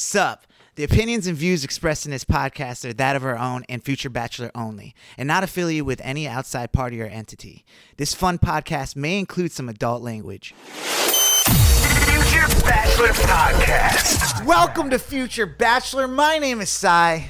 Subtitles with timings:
[0.00, 0.46] Sup.
[0.74, 4.10] The opinions and views expressed in this podcast are that of our own and future
[4.10, 7.64] bachelor only, and not affiliated with any outside party or entity.
[7.96, 10.52] This fun podcast may include some adult language.
[10.58, 14.44] Future Bachelor Podcast.
[14.44, 16.06] Welcome to Future Bachelor.
[16.06, 17.24] My name is Si,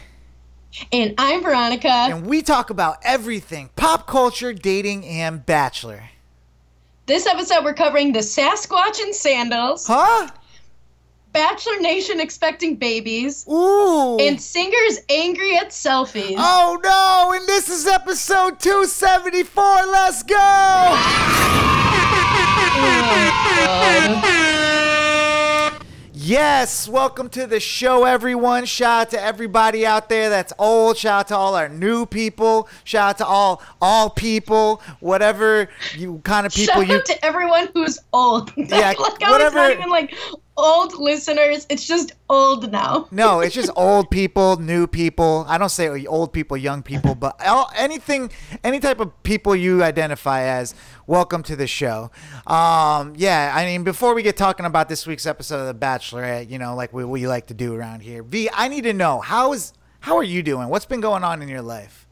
[0.90, 1.86] And I'm Veronica.
[1.88, 6.10] and we talk about everything pop culture, dating, and bachelor.
[7.06, 10.30] This episode, we're covering the Sasquatch and Sandals, Huh?
[11.40, 14.16] Bachelor Nation expecting babies, Ooh.
[14.18, 16.34] and singers angry at selfies.
[16.38, 19.62] Oh no, and this is episode 274.
[19.86, 20.36] Let's go!
[26.18, 28.64] Yes, welcome to the show, everyone.
[28.64, 30.96] Shout out to everybody out there that's old.
[30.96, 32.68] Shout out to all our new people.
[32.84, 36.96] Shout out to all all people, whatever you kind of people Shout you.
[36.96, 38.50] out to everyone who's old.
[38.56, 40.14] Yeah, like whatever- it's not even like
[40.56, 41.66] old listeners.
[41.68, 43.08] It's just old now.
[43.10, 45.44] No, it's just old people, new people.
[45.48, 47.40] I don't say old people, young people, but
[47.76, 48.30] anything,
[48.64, 50.74] any type of people you identify as,
[51.06, 52.10] welcome to the show.
[52.46, 56.50] Um, yeah, I mean, before we get talking about this week's episode of The Bachelorette,
[56.50, 59.20] you know, like we, we like to do around here, V, I need to know
[59.20, 60.68] how is how are you doing?
[60.68, 62.06] What's been going on in your life?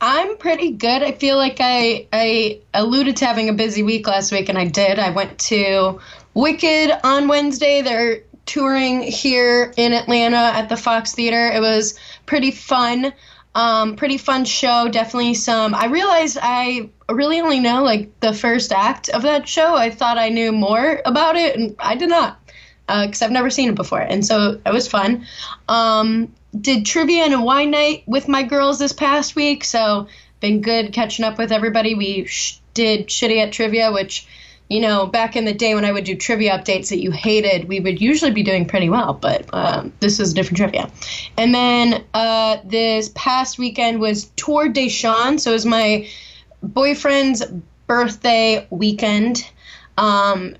[0.00, 1.02] I'm pretty good.
[1.02, 4.66] I feel like I I alluded to having a busy week last week, and I
[4.66, 4.98] did.
[4.98, 6.00] I went to
[6.36, 7.80] Wicked on Wednesday.
[7.80, 11.50] They're touring here in Atlanta at the Fox Theater.
[11.50, 13.14] It was pretty fun.
[13.54, 14.90] Um, pretty fun show.
[14.90, 15.74] Definitely some.
[15.74, 19.74] I realized I really only know like the first act of that show.
[19.74, 22.38] I thought I knew more about it, and I did not
[22.86, 25.26] because I've never seen it before, and so it was fun.
[25.70, 30.08] Um, did trivia and a wine night with my girls this past week, so
[30.40, 31.94] been good catching up with everybody.
[31.94, 34.26] We sh- did shitty at trivia, which
[34.68, 37.68] you know back in the day when I would do trivia updates that you hated,
[37.68, 40.90] we would usually be doing pretty well, but um, this is different trivia.
[41.36, 46.08] And then uh, this past weekend was Tour de Sean, so it was my
[46.62, 47.44] boyfriend's
[47.86, 49.48] birthday weekend.
[49.96, 50.56] Um,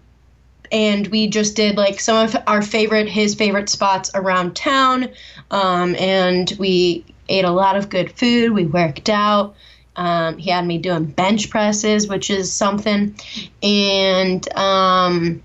[0.72, 5.08] and we just did like some of our favorite his favorite spots around town
[5.50, 9.54] um, and we ate a lot of good food we worked out
[9.96, 13.14] um, he had me doing bench presses which is something.
[13.62, 15.42] And um,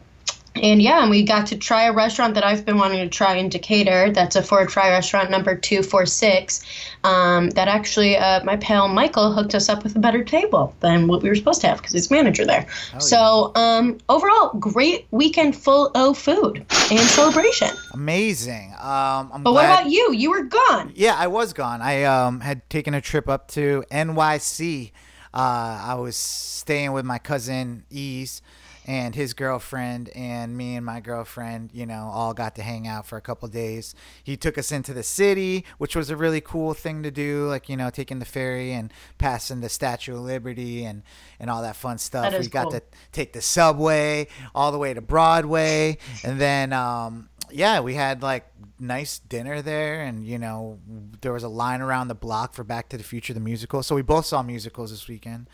[0.56, 3.36] and yeah, and we got to try a restaurant that I've been wanting to try
[3.36, 4.12] in Decatur.
[4.12, 6.62] That's a Ford Fry restaurant number 246.
[7.04, 11.08] Um, that actually, uh, my pal Michael hooked us up with a better table than
[11.08, 12.68] what we were supposed to have because he's manager there.
[13.00, 17.70] so, um, overall, great weekend full of food and celebration.
[17.94, 18.74] Amazing.
[18.80, 19.70] Um, I'm But glad.
[19.70, 20.14] what about you?
[20.14, 20.92] You were gone.
[20.96, 21.82] Yeah, I was gone.
[21.82, 24.92] I um, had taken a trip up to NYC.
[25.34, 28.42] Uh, I was staying with my cousin Ease
[28.86, 33.06] and his girlfriend, and me and my girlfriend, you know, all got to hang out
[33.06, 33.94] for a couple days.
[34.24, 37.70] He took us into the city, which was a really cool thing to do, like
[37.70, 41.04] you know, taking the ferry and passing the Statue of Liberty and
[41.40, 42.32] and all that fun stuff.
[42.32, 42.80] That we got cool.
[42.80, 48.22] to take the subway all the way to Broadway, and then um, yeah, we had
[48.22, 48.48] like
[48.80, 50.80] nice dinner there, and you know
[51.22, 53.84] there was a line around the block for Back to the Future the musical.
[53.84, 55.48] So we both saw musicals this weekend.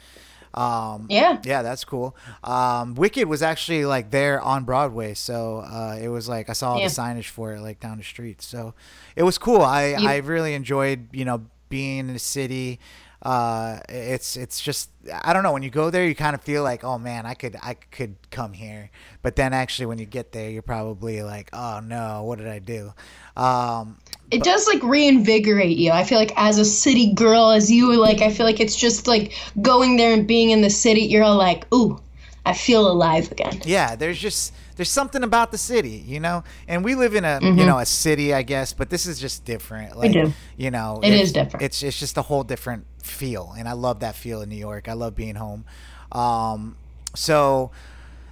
[0.58, 1.38] Um, Yeah.
[1.44, 2.16] yeah, that's cool.
[2.44, 6.74] Um, Wicked was actually like there on Broadway, so uh, it was like I saw
[6.74, 6.88] all Yeah.
[6.88, 8.42] the signage for it like down the street.
[8.42, 8.74] So
[9.16, 9.62] it was cool.
[9.62, 12.80] I You- I really enjoyed you know being in the city.
[13.22, 14.90] Uh, it's it's just
[15.24, 17.34] I don't know when you go there you kind of feel like oh man I
[17.34, 18.90] could I could come here,
[19.24, 22.60] but then actually when you get there you're probably like oh no what did I
[22.60, 22.94] do?
[23.36, 23.98] Um,
[24.32, 25.92] It does like reinvigorate you.
[25.92, 29.08] I feel like as a city girl, as you like, I feel like it's just
[29.08, 31.02] like going there and being in the city.
[31.02, 32.00] You're all like, ooh,
[32.46, 33.62] I feel alive again.
[33.66, 37.40] yeah there's just there's something about the city you know and we live in a
[37.42, 37.60] Mm-hmm.
[37.60, 40.32] you know a city i guess but this is just different like do.
[40.56, 41.62] you know It it's, different.
[41.66, 44.88] it's it's just a whole different feel and i love that feel in new york
[44.88, 45.66] i love being home
[46.14, 46.78] um
[47.16, 47.72] so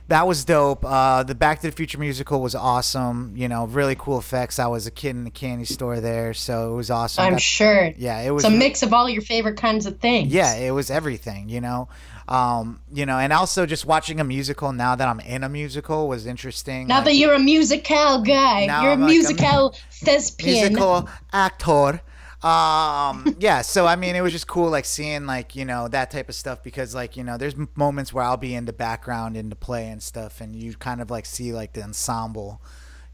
[0.07, 0.85] that was dope.
[0.85, 3.33] Uh, the Back to the Future musical was awesome.
[3.35, 4.59] You know, really cool effects.
[4.59, 7.23] I was a kid in the candy store there, so it was awesome.
[7.25, 7.91] I'm sure.
[7.97, 10.31] Yeah, it was It's a mix of all your favorite kinds of things.
[10.33, 11.87] yeah, it was everything, you know.
[12.27, 16.07] Um, you know, and also just watching a musical now that I'm in a musical
[16.07, 16.87] was interesting.
[16.87, 20.73] Now like, that you're a musical guy, you're a I'm like a musical thespian.
[20.73, 22.01] musical actor.
[22.45, 26.11] Um, yeah, so I mean, it was just cool, like seeing like you know that
[26.11, 29.35] type of stuff because like you know, there's moments where I'll be in the background
[29.35, 32.61] in the play and stuff, and you kind of like see like the ensemble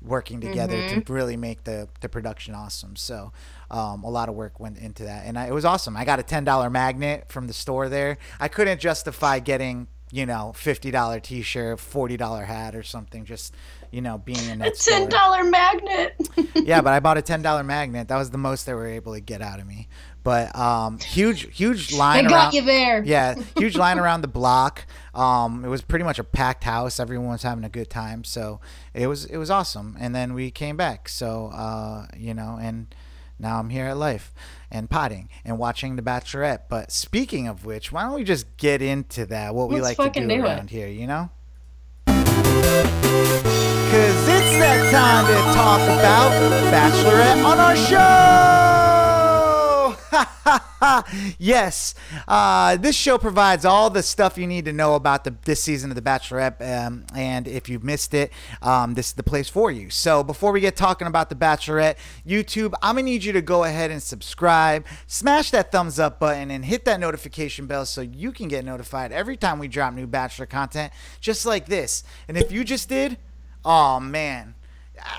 [0.01, 1.01] working together Mm-hmm.
[1.01, 2.95] to really make the the production awesome.
[2.95, 3.31] So.
[3.69, 5.95] Um, a lot of work went into that, and I, it was awesome.
[5.95, 8.17] I got a ten dollar magnet from the store there.
[8.37, 13.25] I couldn't justify getting you know fifty dollar t shirt, forty dollar hat, or something.
[13.25, 13.53] Just
[13.91, 16.15] you know being in that A ten dollar magnet.
[16.55, 18.09] yeah, but I bought a ten dollar magnet.
[18.09, 19.87] That was the most they were able to get out of me.
[20.23, 22.25] But um, huge, huge line.
[22.25, 23.03] They got around, you there.
[23.03, 24.85] Yeah, huge line around the block.
[25.15, 26.99] Um, it was pretty much a packed house.
[26.99, 28.59] Everyone was having a good time, so
[28.93, 29.97] it was it was awesome.
[29.99, 31.09] And then we came back.
[31.09, 32.93] So uh, you know, and
[33.41, 34.33] now I'm here at Life
[34.69, 36.61] and potting and watching The Bachelorette.
[36.69, 39.53] But speaking of which, why don't we just get into that?
[39.55, 40.45] What we Let's like to fucking do do it.
[40.45, 41.29] around here, you know?
[43.91, 46.31] Cause it's that time to talk about
[46.71, 48.90] Bachelorette on our show.
[51.37, 51.93] yes,
[52.27, 55.91] uh, this show provides all the stuff you need to know about the this season
[55.91, 56.61] of The Bachelorette.
[56.61, 58.31] Um, and if you've missed it,
[58.61, 59.89] um, this is the place for you.
[59.89, 63.63] So before we get talking about The Bachelorette, YouTube, I'm gonna need you to go
[63.63, 68.31] ahead and subscribe, smash that thumbs up button, and hit that notification bell so you
[68.31, 72.03] can get notified every time we drop new Bachelor content, just like this.
[72.27, 73.17] And if you just did,
[73.63, 74.55] oh man.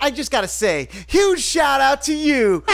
[0.01, 2.65] I just gotta say, huge shout out to you.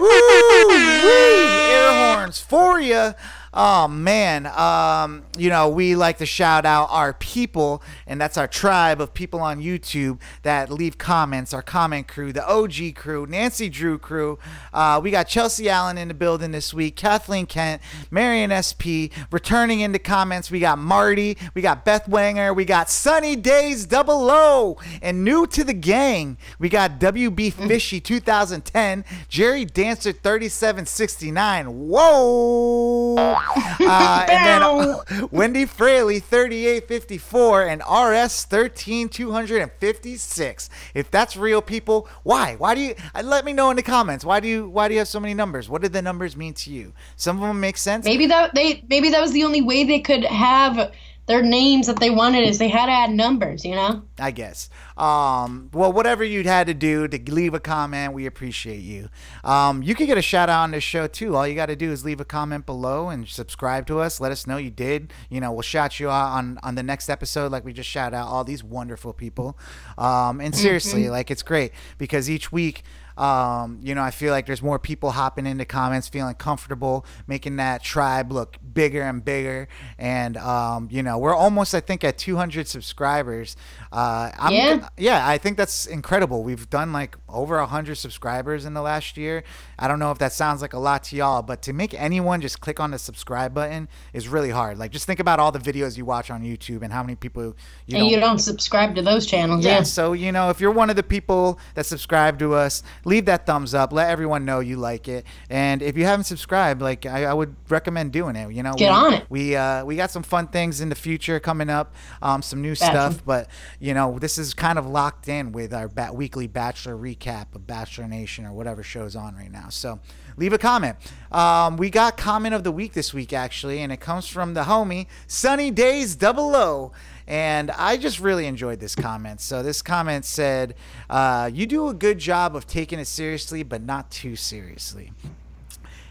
[0.00, 0.70] Woo!
[0.70, 3.14] Air horns for you.
[3.52, 8.46] Oh man, um, you know we like to shout out our people, and that's our
[8.46, 11.54] tribe of people on YouTube that leave comments.
[11.54, 14.38] Our comment crew, the OG crew, Nancy Drew crew.
[14.72, 17.80] Uh, we got Chelsea Allen in the building this week, Kathleen Kent,
[18.10, 20.50] Marion SP returning into comments.
[20.50, 25.46] We got Marty, we got Beth Wanger, we got Sunny Days Double O, and new
[25.46, 31.88] to the gang, we got WB Fishy 2010, Jerry Dancer 3769.
[31.88, 33.37] Whoa!
[33.80, 34.98] Uh, and then uh,
[35.30, 40.70] Wendy Fraley 3854 and RS 13256.
[40.94, 42.56] If that's real people, why?
[42.56, 44.24] Why do you uh, let me know in the comments?
[44.24, 45.68] Why do you why do you have so many numbers?
[45.68, 46.92] What did the numbers mean to you?
[47.16, 48.04] Some of them make sense.
[48.04, 50.92] Maybe that they maybe that was the only way they could have
[51.28, 54.02] their names that they wanted is they had to add numbers, you know?
[54.18, 54.70] I guess.
[54.96, 59.10] Um, well, whatever you had to do to leave a comment, we appreciate you.
[59.44, 61.36] Um, you can get a shout out on this show too.
[61.36, 64.20] All you got to do is leave a comment below and subscribe to us.
[64.20, 65.12] Let us know you did.
[65.28, 68.14] You know, we'll shout you out on on the next episode, like we just shout
[68.14, 69.58] out all these wonderful people.
[69.98, 72.82] Um, and seriously, like it's great because each week.
[73.18, 77.56] Um, you know, I feel like there's more people hopping into comments, feeling comfortable, making
[77.56, 79.66] that tribe look bigger and bigger.
[79.98, 83.56] And um, you know, we're almost, I think, at 200 subscribers.
[83.90, 84.88] Uh, I'm, Yeah.
[84.96, 86.44] yeah, I think that's incredible.
[86.44, 89.42] We've done like over 100 subscribers in the last year.
[89.78, 92.40] I don't know if that sounds like a lot to y'all, but to make anyone
[92.40, 94.78] just click on the subscribe button is really hard.
[94.78, 97.42] Like, just think about all the videos you watch on YouTube and how many people
[97.86, 99.82] you And don't you don't subscribe to those channels, yeah, yeah.
[99.82, 103.46] so you know, if you're one of the people that subscribe to us, leave that
[103.46, 103.92] thumbs up.
[103.92, 105.24] Let everyone know you like it.
[105.50, 108.52] And if you haven't subscribed, like I, I would recommend doing it.
[108.52, 109.26] You know, Get we, on it.
[109.28, 112.74] We uh, we got some fun things in the future coming up, um, some new
[112.74, 112.90] Bachelor.
[113.10, 113.24] stuff.
[113.24, 113.48] But
[113.80, 117.66] you know, this is kind of locked in with our bat- weekly Bachelor recap of
[117.66, 119.68] Bachelor Nation or whatever show's on right now.
[119.70, 119.98] So
[120.36, 120.96] leave a comment.
[121.32, 124.64] Um, we got comment of the week this week actually, and it comes from the
[124.64, 126.92] homie Sunny Days Double O.
[127.28, 129.40] And I just really enjoyed this comment.
[129.42, 130.74] So this comment said,
[131.10, 135.12] uh, "You do a good job of taking it seriously, but not too seriously."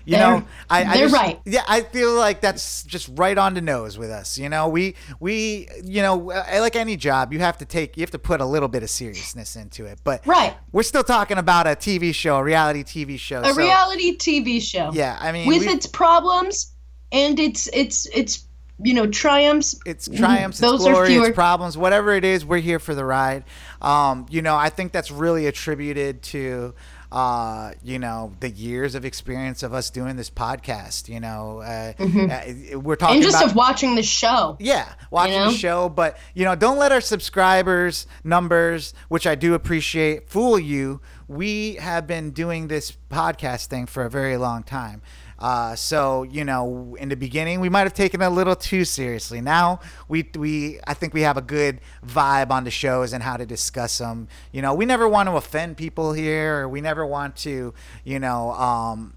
[0.05, 1.39] You They're- know, I, I just- right.
[1.43, 4.37] Yeah, I feel like that's just right on the nose with us.
[4.37, 8.01] You know, we we you know, uh, like any job, you have to take you
[8.03, 9.99] have to put a little bit of seriousness into it.
[10.05, 10.53] But Right.
[10.71, 13.41] we're still talking about a TV show, a reality TV show.
[13.41, 14.91] A so- reality TV show.
[14.93, 16.73] Yeah, I mean, with we- its problems
[17.11, 18.43] and its its its
[18.83, 19.79] you know triumphs.
[19.85, 21.27] it's triumphs, Those it's are glory, fewer.
[21.27, 23.43] it's problems, whatever it is, we're here for the ride.
[23.81, 26.73] Um, you know, I think that's really attributed to,
[27.11, 31.09] uh, you know, the years of experience of us doing this podcast.
[31.09, 33.13] You know, uh, uh, we're talking Mm-hmm.
[33.15, 34.57] and just about of watching the show.
[34.59, 35.51] yeah, watching know?
[35.51, 35.89] the show.
[35.89, 41.01] But you know, don't let our subscribers numbers, which I do appreciate, fool you.
[41.27, 45.01] We have been doing this podcast thing for a very long time.
[45.39, 48.85] Uh, so you know, in the beginning, we might have taken it a little too
[48.85, 49.41] seriously.
[49.41, 53.37] Now we we I think we have a good vibe on the shows and how
[53.37, 54.27] to discuss them.
[54.51, 58.19] You know, we never want to offend people here, or we never want to, you
[58.19, 59.13] know, um,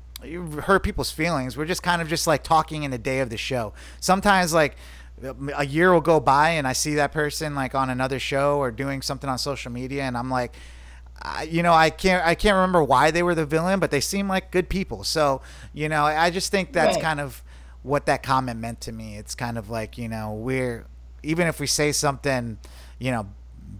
[0.62, 1.56] hurt people's feelings.
[1.56, 3.72] We're just kind of just like talking in the day of the show.
[4.00, 4.76] Sometimes like
[5.56, 8.70] a year will go by and I see that person like on another show or
[8.70, 10.54] doing something on social media and I'm like
[11.22, 14.00] I, you know I can't I can't remember why they were the villain but they
[14.00, 15.04] seem like good people.
[15.04, 15.42] So,
[15.74, 17.02] you know, I just think that's Right.
[17.02, 17.42] kind of
[17.82, 19.16] what that comment meant to me.
[19.16, 20.86] It's kind of like, you know, we're
[21.22, 22.58] even if we say something,
[22.98, 23.28] you know,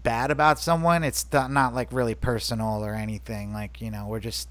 [0.03, 3.53] bad about someone, it's not not like really personal or anything.
[3.53, 4.49] Like, you know, we're just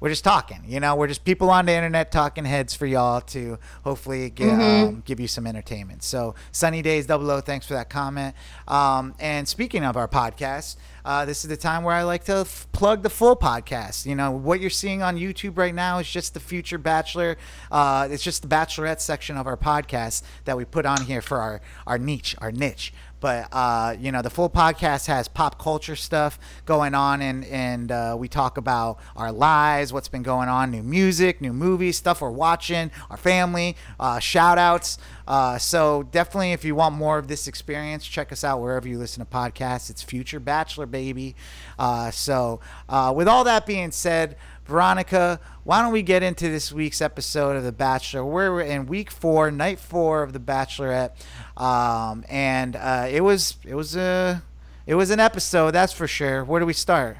[0.00, 0.62] we're just talking.
[0.66, 4.48] You know, we're just people on the internet talking heads for y'all to hopefully get,
[4.48, 4.88] Mm-hmm.
[4.88, 6.02] um, give you some entertainment.
[6.02, 8.34] So, Sunny Days Double O, thanks for that comment.
[8.68, 12.36] Um, and speaking of our podcast, uh, this is the time where I like to
[12.38, 14.06] f- plug the full podcast.
[14.06, 17.36] You know, what you're seeing on YouTube right now is just the Future Bachelor.
[17.70, 21.38] Uh, it's just the Bachelorette section of our podcast that we put on here for
[21.38, 22.92] our, our niche, our niche
[23.24, 27.90] but uh, you know the full podcast has pop culture stuff going on and and
[27.90, 32.20] uh, we talk about our lives what's been going on new music new movies stuff
[32.20, 37.28] we're watching our family uh, shout outs uh, so definitely if you want more of
[37.28, 39.90] this experience check us out wherever you listen to podcasts.
[39.90, 41.34] It's future bachelor baby.
[41.78, 46.72] Uh, so uh, with all that being said Veronica, why don't we get into this
[46.72, 48.24] week's episode of The Bachelor?
[48.24, 51.10] We're in week four, night four of The Bachelorette,
[51.56, 54.42] um, and uh, it was it was a
[54.86, 56.44] it was an episode, that's for sure.
[56.44, 57.18] Where do we start?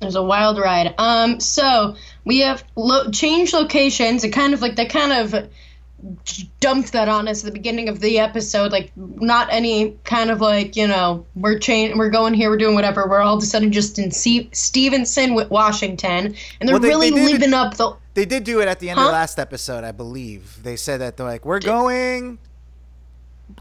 [0.00, 0.94] It was a wild ride.
[0.98, 4.22] Um, so we have lo- changed locations.
[4.22, 5.48] It kind of like they kind of
[6.60, 8.72] dumped that on us at the beginning of the episode.
[8.72, 12.74] Like not any kind of like you know we're chain we're going here, we're doing
[12.74, 13.06] whatever.
[13.08, 16.88] We're all of a sudden just in C- Stevenson with Washington, and they're Well, they-
[16.88, 17.96] really they living up the.
[18.14, 20.62] They did do it at the end of the last episode, I believe.
[20.62, 22.38] They said that they're like, we're going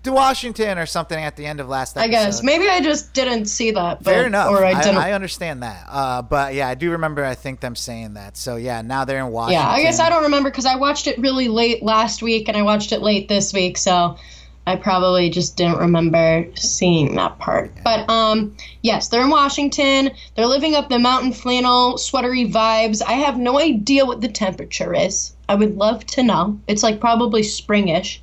[0.03, 3.45] to Washington or something at the end of last I guess maybe I just didn't
[3.45, 4.03] see that.
[4.03, 4.49] But, Fair enough.
[4.49, 4.97] Or I I, didn't.
[4.97, 5.85] I understand that.
[5.89, 7.23] Uh, but yeah, I do remember.
[7.23, 8.37] I think them saying that.
[8.37, 9.61] So yeah, now they're in Washington.
[9.61, 12.57] Yeah, I guess I don't remember because I watched it really late last week and
[12.57, 14.17] I watched it late this week, so
[14.65, 17.71] I probably just didn't remember seeing that part.
[17.83, 20.11] But um, yes, they're in Washington.
[20.35, 23.01] They're living up the mountain flannel sweatery vibes.
[23.05, 25.33] I have no idea what the temperature is.
[25.49, 26.59] I would love to know.
[26.67, 28.19] It's like probably springish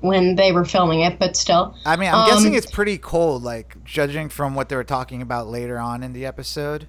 [0.00, 1.74] when they were filming it, but still.
[1.84, 5.22] I mean, I'm guessing Um, it's pretty cold, like judging from what they were talking
[5.22, 6.86] about later on in the episode.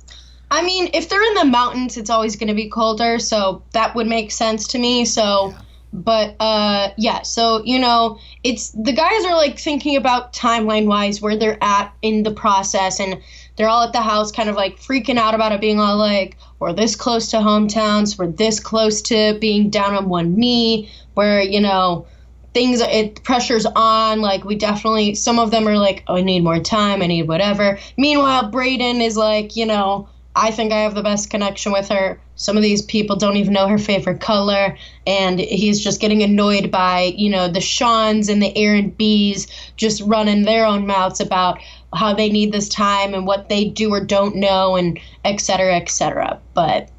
[0.51, 3.95] I mean, if they're in the mountains, it's always going to be colder, so that
[3.95, 5.05] would make sense to me.
[5.05, 5.53] So,
[5.93, 11.21] but uh, yeah, so you know, it's the guys are like thinking about timeline wise
[11.21, 13.19] where they're at in the process, and
[13.55, 16.37] they're all at the house, kind of like freaking out about it, being all like,
[16.59, 21.41] "We're this close to hometowns, we're this close to being down on one knee, where
[21.41, 22.05] you know."
[22.53, 26.43] Things it pressure's on like we definitely some of them are like oh i need
[26.43, 30.95] more time i need whatever meanwhile brayden is like you know i think i have
[30.95, 34.75] the best connection with her some of these people don't even know her favorite color
[35.05, 39.45] and he's just getting annoyed by you know the shawns and the aaron b's
[39.77, 41.59] just running their own mouths about
[41.93, 45.75] how they need this time and what they do or don't know and et cetera
[45.75, 46.89] et cetera but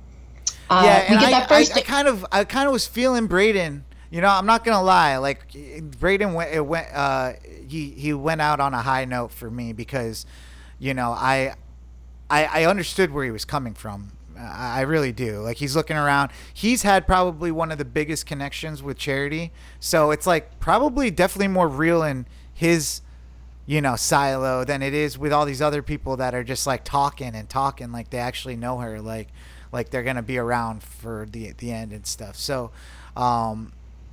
[0.71, 2.87] uh, yeah, and get I, that first I, I kind of, I kind of was
[2.87, 3.83] feeling Brayden.
[4.11, 5.17] You know, I'm not gonna lie.
[5.19, 7.35] Like Brayden went, it went, uh,
[7.69, 10.27] he he went out on a high note for me because,
[10.81, 11.55] you know, I,
[12.29, 14.13] I, I understood where he was coming from.
[14.37, 15.41] I I really do.
[15.41, 16.31] Like he's looking around.
[16.53, 19.53] He's had probably one of the biggest connections with charity.
[19.79, 23.03] So it's like probably definitely more real in his,
[23.67, 26.83] you know, silo than it is with all these other people that are just like
[26.85, 29.01] talking and talking like they actually know her.
[29.01, 29.29] Like,
[29.73, 32.35] like they're gonna be around for the the end and stuff.
[32.35, 32.73] So,
[33.17, 33.73] um,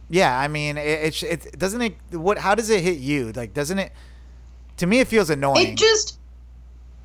[0.10, 0.38] yeah.
[0.38, 1.96] I mean, it, it, it doesn't it.
[2.12, 2.38] What?
[2.38, 3.32] How does it hit you?
[3.34, 3.92] Like, doesn't it?
[4.78, 5.68] To me, it feels annoying.
[5.70, 6.18] it just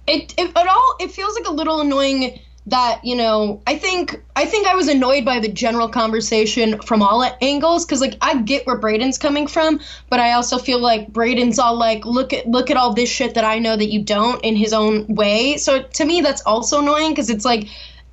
[0.06, 4.22] it, it it all it feels like a little annoying that you know i think
[4.36, 8.40] i think i was annoyed by the general conversation from all angles because like i
[8.40, 12.46] get where brayden's coming from but i also feel like brayden's all like look at
[12.46, 15.56] look at all this shit that i know that you don't in his own way
[15.56, 17.66] so to me that's also annoying because it's like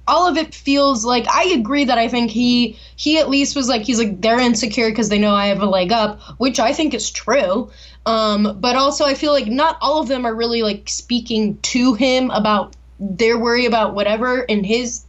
[0.10, 3.70] all of it feels like I agree that I think he he at least was
[3.70, 6.74] like he's like they're insecure because they know I have a leg up, which I
[6.74, 7.72] think is true.
[8.06, 11.94] Um, but also I feel like not all of them are really like speaking to
[11.94, 15.06] him about their worry about whatever in his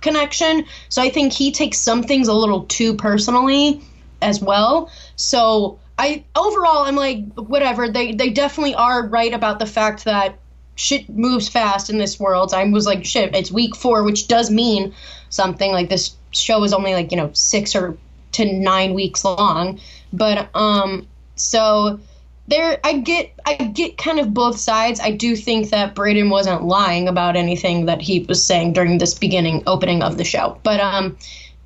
[0.00, 0.64] connection.
[0.88, 3.82] So I think he takes some things a little too personally
[4.22, 4.90] as well.
[5.16, 10.38] So I overall I'm like whatever they they definitely are right about the fact that
[10.82, 12.52] shit moves fast in this world.
[12.52, 14.92] I was like, shit, it's week four, which does mean
[15.30, 15.70] something.
[15.70, 17.96] Like this show is only like you know six or
[18.32, 19.78] to nine weeks long,
[20.12, 22.00] but um, so
[22.48, 24.98] there, I get, I get kind of both sides.
[25.00, 29.14] I do think that Brayden wasn't lying about anything that he was saying during this
[29.14, 31.16] beginning opening of the show, but um,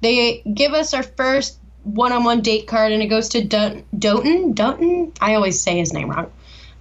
[0.02, 4.54] they give us our first one-on-one date card, and it goes to Dun- Dotun.
[4.54, 6.30] Dotun, I always say his name wrong.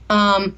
[0.09, 0.57] Um,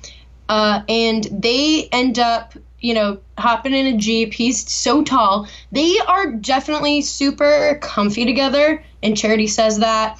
[0.49, 4.33] uh, and they end up you know hopping in a jeep.
[4.33, 5.47] He's so tall.
[5.71, 10.19] They are definitely super comfy together and charity says that.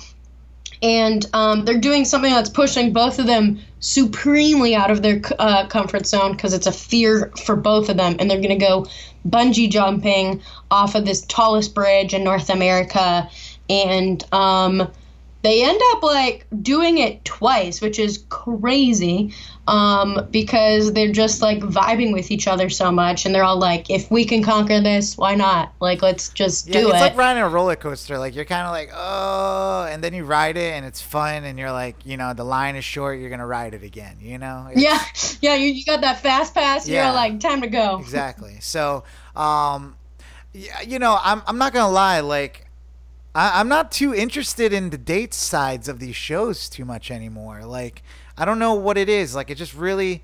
[0.82, 5.68] And um, they're doing something that's pushing both of them supremely out of their uh,
[5.68, 8.86] comfort zone because it's a fear for both of them, and they're going to go
[9.28, 13.28] bungee jumping off of this tallest bridge in North America,
[13.70, 14.92] and um,
[15.44, 19.34] they end up like doing it twice, which is crazy
[19.68, 23.90] um, because they're just like vibing with each other so much, and they're all like,
[23.90, 25.74] "If we can conquer this, why not?
[25.80, 28.18] Like, let's just Yeah, do it's it." It's like riding a roller coaster.
[28.18, 31.60] Like you're kind of like, oh, and then you ride it and it's fun, and
[31.60, 33.20] you're like, you know, the line is short.
[33.20, 34.18] You're gonna ride it again.
[34.20, 34.68] You know?
[34.72, 36.88] It's- yeah, yeah, you, you got that fast pass.
[36.88, 37.06] Yeah.
[37.06, 38.00] You're like, time to go.
[38.00, 38.58] exactly.
[38.62, 39.04] So,
[39.36, 39.96] um,
[40.54, 42.22] yeah, you know, I'm I'm not gonna lie.
[42.22, 42.67] Like,
[43.38, 47.66] I, I'm not too interested in the date sides of these shows too much anymore.
[47.66, 48.02] Like,
[48.36, 49.36] I don't know what it is.
[49.36, 50.24] Like, it just really,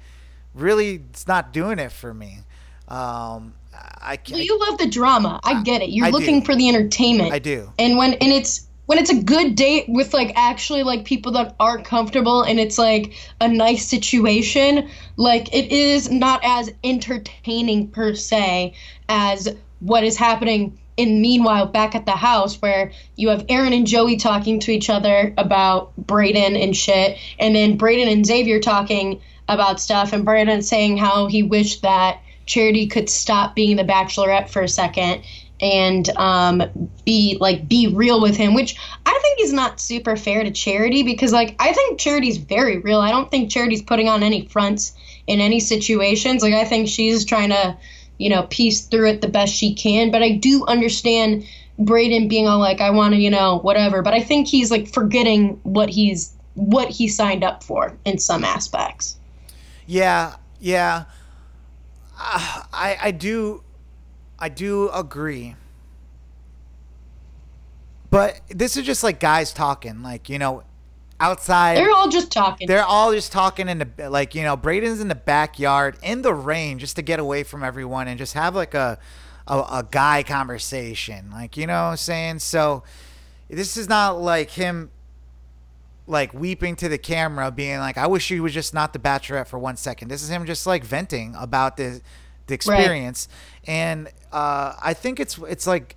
[0.55, 2.39] really, it's not doing it for me.
[2.88, 3.53] Um,
[4.01, 4.32] I can't.
[4.32, 5.39] Well, you love the drama.
[5.43, 5.89] I get it.
[5.89, 6.17] You're I do.
[6.17, 7.32] looking for the entertainment.
[7.32, 7.72] I do.
[7.77, 11.55] And when and it's when it's a good date with like actually like people that
[11.60, 18.13] are comfortable and it's like a nice situation, like it is not as entertaining per
[18.13, 18.74] se
[19.08, 23.88] as what is happening in meanwhile back at the house where you have Aaron and
[23.88, 29.21] Joey talking to each other about Brayden and shit, and then Brayden and Xavier talking
[29.47, 34.50] about stuff, and Brayden saying how he wished that Charity could stop being the Bachelorette
[34.50, 35.23] for a second
[35.62, 40.43] and um, be like be real with him, which I think is not super fair
[40.43, 43.00] to Charity because like I think Charity's very real.
[43.00, 44.93] I don't think Charity's putting on any fronts
[45.25, 46.43] in any situations.
[46.43, 47.77] Like I think she's trying to,
[48.17, 50.12] you know, piece through it the best she can.
[50.12, 51.46] But I do understand
[51.79, 54.01] Brayden being all like, I want to, you know, whatever.
[54.01, 58.43] But I think he's like forgetting what he's what he signed up for in some
[58.43, 59.17] aspects.
[59.86, 61.05] Yeah, yeah.
[62.20, 63.63] Uh, I I do
[64.39, 65.55] I do agree.
[68.10, 70.62] But this is just like guys talking, like, you know,
[71.23, 72.67] outside They're all just talking.
[72.67, 76.33] they're all just talking in the like, you know, Brayden's in the backyard in the
[76.33, 78.99] rain just to get away from everyone and just have like a
[79.47, 81.29] a, a guy conversation.
[81.31, 82.39] Like, you know what I'm saying?
[82.39, 82.83] So
[83.49, 84.91] this is not like him
[86.05, 89.47] like weeping to the camera, being like, "I wish he was just not the Bachelorette
[89.47, 90.09] for one second.
[90.09, 92.01] This is him just like venting about the
[92.47, 93.29] the experience,
[93.65, 95.95] and uh, I think it's it's like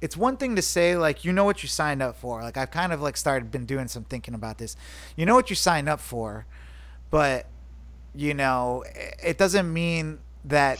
[0.00, 2.42] it's one thing to say like you know what you signed up for.
[2.42, 4.76] Like I've kind of like started been doing some thinking about this.
[5.16, 6.46] You know what you signed up for,
[7.10, 7.46] but
[8.14, 8.84] you know
[9.22, 10.78] it doesn't mean that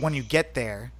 [0.00, 0.92] when you get there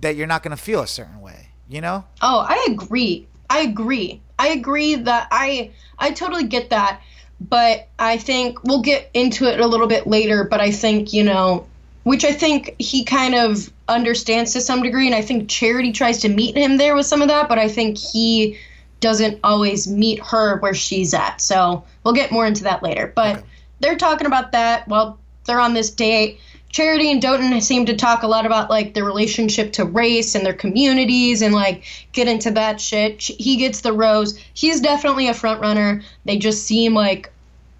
[0.00, 1.48] that you're not going to feel a certain way.
[1.68, 2.04] You know?
[2.22, 3.26] Oh, I agree.
[3.50, 4.20] I agree.
[4.38, 7.02] I agree that I I totally get that,
[7.40, 11.24] but I think we'll get into it a little bit later, but I think, you
[11.24, 11.66] know,
[12.04, 16.18] which I think he kind of understands to some degree and I think Charity tries
[16.18, 18.56] to meet him there with some of that, but I think he
[19.00, 21.40] doesn't always meet her where she's at.
[21.40, 23.12] So, we'll get more into that later.
[23.14, 23.46] But Okay.
[23.80, 26.40] they're talking about that while they're on this date.
[26.70, 30.44] Charity and Dotun seem to talk a lot about like their relationship to race and
[30.44, 33.22] their communities and like get into that shit.
[33.22, 34.38] He gets the rose.
[34.52, 36.02] He's definitely a front runner.
[36.26, 37.32] They just seem like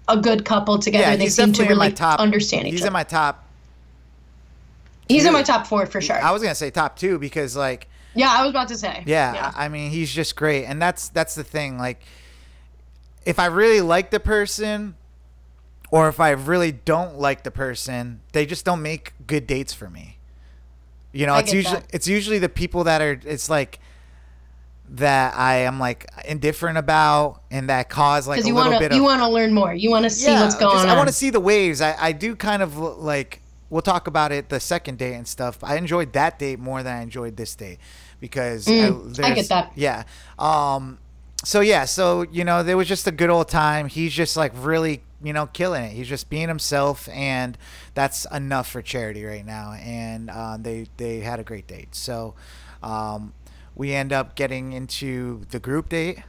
[0.07, 1.17] a good couple together.
[1.17, 2.19] they seem to definitely in my really top.
[2.19, 2.85] understand each He's other.
[2.85, 3.45] He's in my top.
[5.09, 6.15] He's in my top four for sure.
[6.23, 9.03] I was gonna say top two because like yeah, I was about to say.
[9.05, 11.77] yeah, I I mean he's just great, and that's that's the thing.
[11.77, 12.01] Like,
[13.25, 14.95] if I really like the person,
[15.91, 19.89] or if I really don't like the person, they just don't make good dates for
[19.89, 20.17] me.
[21.11, 21.89] You know, I it's usually that.
[21.93, 23.79] it's usually the people that are it's like
[24.91, 28.89] that I am like indifferent about, and that cause like a you little want bit
[28.89, 29.73] to you want to learn more.
[29.73, 30.89] You want to see what's just- going on.
[30.89, 31.81] I want to see the waves.
[31.81, 33.41] I, I do kind of like.
[33.69, 35.59] We'll talk about it the second date and stuff.
[35.63, 37.77] I enjoyed that date more than I enjoyed this date
[38.19, 39.71] because Mm, I there's- get that.
[39.75, 40.03] Yeah.
[40.39, 40.97] Um.
[41.43, 41.85] So yeah.
[41.85, 43.87] So you know, there was just a good old time.
[43.87, 45.91] He's just like really, you know, killing it.
[45.93, 47.57] He's just being himself, and
[47.93, 49.73] that's enough for charity right now.
[49.73, 51.93] And uh, they they had a great date.
[51.95, 52.33] So,
[52.83, 53.33] um,
[53.75, 56.23] we end up getting into the group date.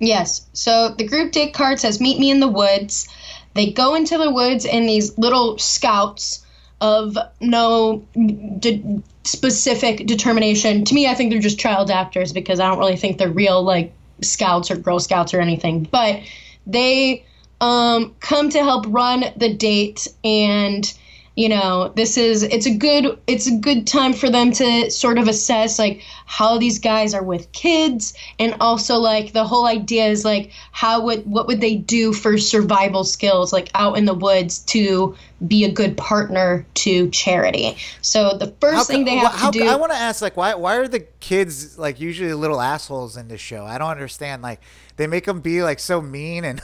[0.00, 0.46] Yes.
[0.52, 3.08] So the group date card says meet me in the woods.
[3.54, 6.44] They go into the woods in these little scouts
[6.80, 8.04] of no
[8.58, 10.84] de- specific determination.
[10.84, 13.62] To me, I think they're just child actors because I don't really think they're real
[13.62, 15.84] like scouts or girl scouts or anything.
[15.84, 16.20] But
[16.66, 17.24] they
[17.60, 20.92] um, come to help run the date and
[21.36, 25.18] you know this is it's a good it's a good time for them to sort
[25.18, 30.06] of assess like how these guys are with kids and also like the whole idea
[30.06, 34.14] is like how would what would they do for survival skills like out in the
[34.14, 35.14] woods to
[35.46, 39.58] be a good partner to charity so the first How thing they have how to
[39.58, 43.16] do I want to ask, like, why why are the kids like usually little assholes
[43.16, 43.64] in this show.
[43.64, 44.42] I don't understand.
[44.42, 44.60] Like
[44.96, 46.60] they make them be like so mean and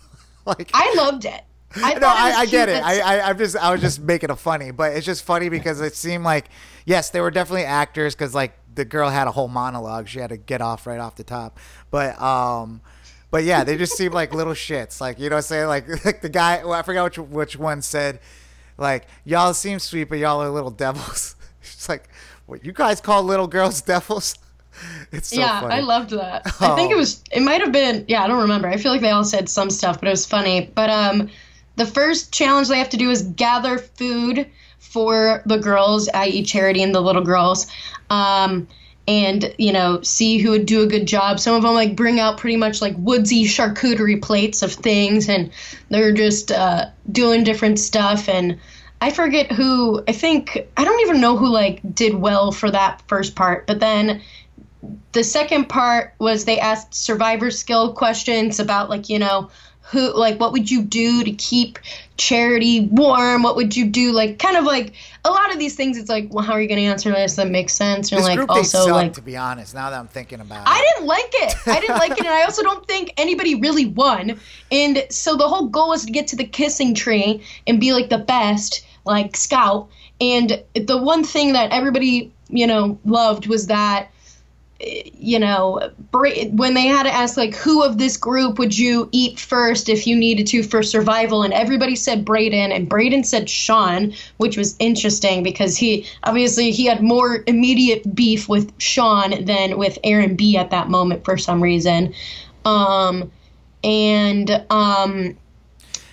[0.46, 1.42] like I loved it.
[1.76, 2.82] I no, I, I get it.
[2.82, 5.80] I, I, I'm just, I was just making a funny, but it's just funny because
[5.80, 6.48] it seemed like,
[6.84, 10.30] yes, they were definitely actors because like the girl had a whole monologue she had
[10.30, 11.58] to get off right off the top,
[11.90, 12.80] but um,
[13.30, 16.04] but yeah, they just seemed like little shits, like you know, what I'm saying like
[16.04, 18.20] like the guy, well, I forgot which which one said,
[18.78, 21.36] like y'all seem sweet, but y'all are little devils.
[21.62, 22.08] it's like,
[22.46, 24.36] what you guys call little girls devils?
[25.12, 25.74] It's so yeah, funny.
[25.74, 26.42] I loved that.
[26.60, 26.98] I think it Oh.
[26.98, 28.66] was it might have been yeah, I don't remember.
[28.66, 30.72] I feel like they all said some stuff, but it was funny.
[30.74, 31.30] But um
[31.76, 36.44] the first challenge they have to do is gather food for the girls, i.e.
[36.44, 37.66] Charity and the little girls.
[38.10, 38.68] Um
[39.06, 42.18] and you know see who would do a good job some of them like bring
[42.18, 45.50] out pretty much like woodsy charcuterie plates of things and
[45.90, 48.58] they're just uh, doing different stuff and
[49.00, 53.02] i forget who i think i don't even know who like did well for that
[53.06, 54.22] first part but then
[55.12, 59.50] the second part was they asked survivor skill questions about like you know
[59.90, 61.78] who like what would you do to keep
[62.16, 64.92] charity warm what would you do like kind of like
[65.24, 67.36] a lot of these things it's like well how are you going to answer this
[67.36, 69.74] that makes sense and this like group also suck, like to be honest.
[69.74, 71.54] Now that I'm thinking about it, I didn't like it.
[71.66, 74.40] I didn't like it, and I also don't think anybody really won.
[74.70, 78.08] And so the whole goal was to get to the kissing tree and be like
[78.08, 79.88] the best, like scout.
[80.20, 84.08] And the one thing that everybody, you know, loved was that,
[84.84, 89.38] you know, when they had to ask like who of this group would you eat
[89.38, 94.12] first if you needed to for survival, and everybody said Brayden, and Brayden said Sean,
[94.36, 99.98] which was interesting because he obviously he had more immediate beef with Sean than with
[100.04, 102.14] Aaron B at that moment for some reason.
[102.64, 103.30] Um,
[103.82, 105.36] and um,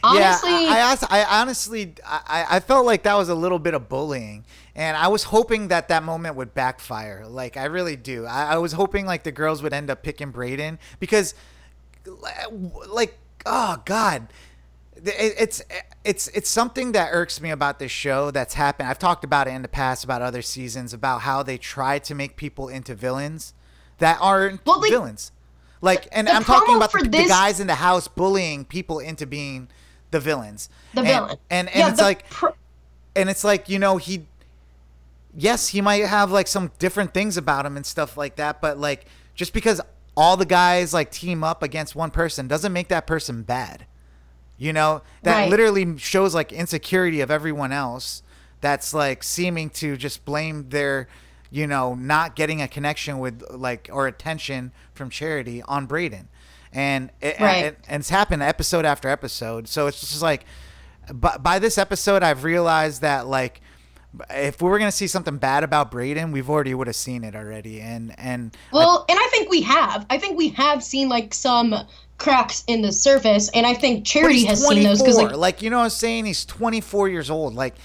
[0.03, 3.59] honestly, yeah, I, I, asked- I honestly, I, I felt like that was a little
[3.59, 7.25] bit of bullying, and I was hoping that that moment would backfire.
[7.27, 8.25] Like I really do.
[8.25, 11.33] I, I was hoping like the girls would end up picking Brayden because,
[12.89, 14.27] like, oh god,
[14.95, 15.61] it, it's
[16.03, 18.89] it's it's something that irks me about this show that's happened.
[18.89, 22.15] I've talked about it in the past about other seasons about how they try to
[22.15, 23.53] make people into villains
[23.99, 25.31] that aren't like, villains.
[25.81, 29.69] Like, and I'm talking about the, the guys in the house bullying people into being
[30.11, 30.69] the villains.
[30.93, 31.37] the And- villain.
[31.49, 32.55] And and Yeah, it's like pro-
[33.15, 34.25] and it's like, you know, he
[35.35, 38.77] yes, he might have like some different things about him and stuff like that, but
[38.77, 39.81] like just because
[40.15, 43.85] all the guys like team up against one person doesn't make that person bad.
[44.57, 45.49] You know, that Right.
[45.49, 48.21] literally shows like insecurity of everyone else
[48.59, 51.07] that's like seeming to just blame their
[51.49, 56.25] you know not getting a connection with like or attention from charity on Brayden.
[56.73, 57.65] And it, Right.
[57.65, 59.67] and, and it's happened episode after episode.
[59.67, 60.45] So it's just like
[61.13, 63.61] by, by this episode I've realized that like
[64.29, 67.35] if we were gonna see something bad about Brayden, we've already would have seen it
[67.35, 70.05] already, and and Well, and I think we have.
[70.09, 71.73] I think we have seen like some
[72.17, 75.69] cracks in the surface, and I think Charity has seen those because like like you
[75.69, 77.53] know what I'm saying, he's 24 years old.
[77.55, 77.75] Like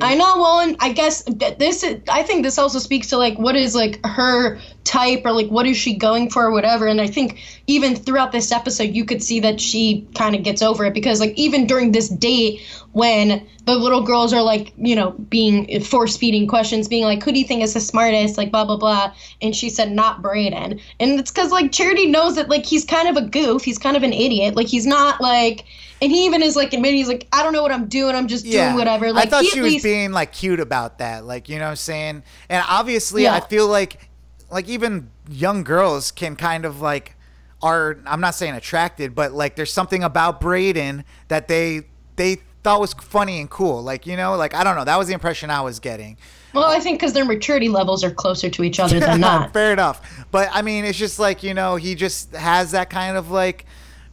[0.00, 0.38] I know.
[0.38, 1.82] Well, and I guess this.
[1.82, 5.48] Is, I think this also speaks to like what is like her type or like
[5.48, 6.86] what is she going for or whatever.
[6.86, 10.62] And I think even throughout this episode, you could see that she kind of gets
[10.62, 12.60] over it because like even during this date
[12.94, 17.32] when the little girls are like you know being force feeding questions, being like, "Who
[17.32, 20.80] do you think is the smartest?" Like blah blah blah, and she said not Brayden,
[20.98, 23.96] and it's because like Charity knows that like he's kind of a goof, he's kind
[23.96, 25.66] of an idiot, like he's not like.
[26.02, 28.14] And he even is like admitting he's like, I don't know what I'm doing.
[28.14, 29.10] I'm just yeah, doing whatever.
[29.12, 31.24] Like I thought he she was least, being like cute about that.
[31.24, 33.34] Like you know what I'm saying, and obviously Yeah.
[33.34, 34.10] I feel like
[34.50, 37.16] like even young girls can kind of like
[37.62, 41.84] are I'm not saying attracted, but like there's something about Brayden that they
[42.16, 43.82] they thought was funny and cool.
[43.82, 46.16] Like you know, like I don't know, that was the impression I was getting.
[46.52, 49.52] Well, I think because their maturity levels are closer to each other than not.
[49.52, 50.26] Fair enough.
[50.30, 53.66] But I mean, it's just like you know, he just has that kind of like,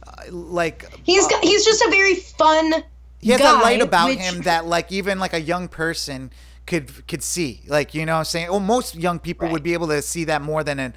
[0.06, 2.84] uh, like He's got, he's just a very fun.
[3.20, 6.30] he has guy, a light about which- him that like even like a young person
[6.66, 7.62] could could see.
[7.66, 10.24] Like you know, what I'm saying, well, most young people would be able to see
[10.24, 10.94] that more than an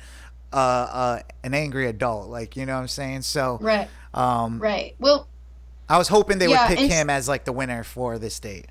[0.52, 2.28] uh, uh an angry adult.
[2.30, 3.22] Like you know, what I'm saying.
[3.22, 3.88] So Right.
[4.14, 4.96] um, Right.
[5.00, 5.28] Well,
[5.90, 8.66] I was hoping they Yeah, would pick him as like the winner for this date.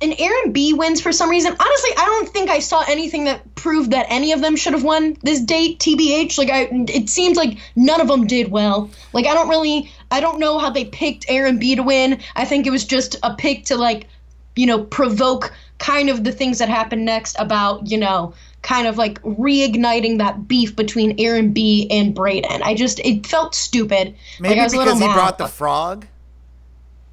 [0.00, 1.50] and Aaron B wins for some reason.
[1.58, 4.84] Honestly, I don't think I saw anything that proved that any of them should have
[4.84, 5.80] won this date.
[5.80, 8.88] Tbh, like I, it seems like none of them did well.
[9.12, 12.20] Like I don't really, I don't know how they picked Aaron B to win.
[12.36, 14.06] I think it was just a pick to like,
[14.54, 18.98] you know, provoke kind of the things that happen next about you know kind of
[18.98, 22.62] like reigniting that beef between Aaron B and Brayden.
[22.62, 24.14] I just it felt stupid.
[24.38, 26.06] Maybe like, I was a little because he mad, brought the frog.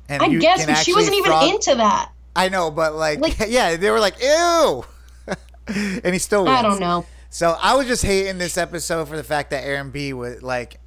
[0.09, 2.11] And I guess, but she wasn't even frog- into that.
[2.35, 4.85] I know, but like, Like- yeah, they were like, ew,
[5.67, 6.45] and he still.
[6.45, 6.57] Wins.
[6.57, 7.05] I don't know.
[7.29, 10.79] So I was just hating this episode for the fact that Aaron B was like,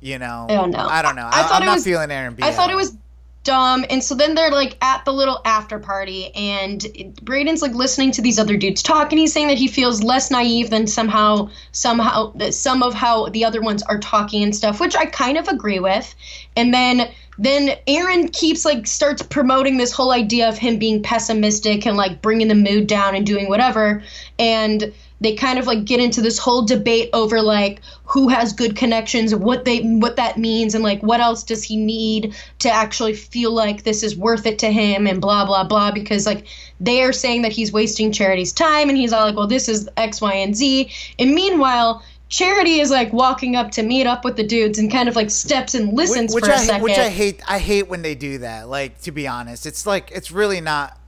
[0.00, 0.78] you know, I don't know.
[0.78, 1.26] I don't know.
[1.26, 2.42] I I, thought am it not was- feeling Aaron B.
[2.42, 2.96] I thought it was
[3.44, 3.84] dumb.
[3.88, 6.80] And so then they're like at the little after party, and
[7.24, 10.30] Brayden's like listening to these other dudes talk, and he's saying that he feels less
[10.30, 14.80] naive than somehow, somehow, that some of how the other ones are talking and stuff,
[14.80, 16.14] which I kind of agree with.
[16.56, 21.86] And then then Aaron keeps like starts promoting this whole idea of him being pessimistic
[21.86, 24.02] and like bringing the mood down and doing whatever.
[24.38, 28.76] And they kind of like get into this whole debate over like who has good
[28.76, 33.14] connections what they what that means and like what else does he need to actually
[33.14, 36.46] feel like this is worth it to him and blah blah blah because like
[36.80, 39.88] they are saying that he's wasting charity's time and he's all like well this is
[39.96, 44.36] x y and z and meanwhile charity is like walking up to meet up with
[44.36, 46.98] the dudes and kind of like steps and listens which for a I second which
[46.98, 47.40] I hate.
[47.48, 48.68] I hate when they do that.
[48.68, 50.98] Like to be honest, it's like it's really not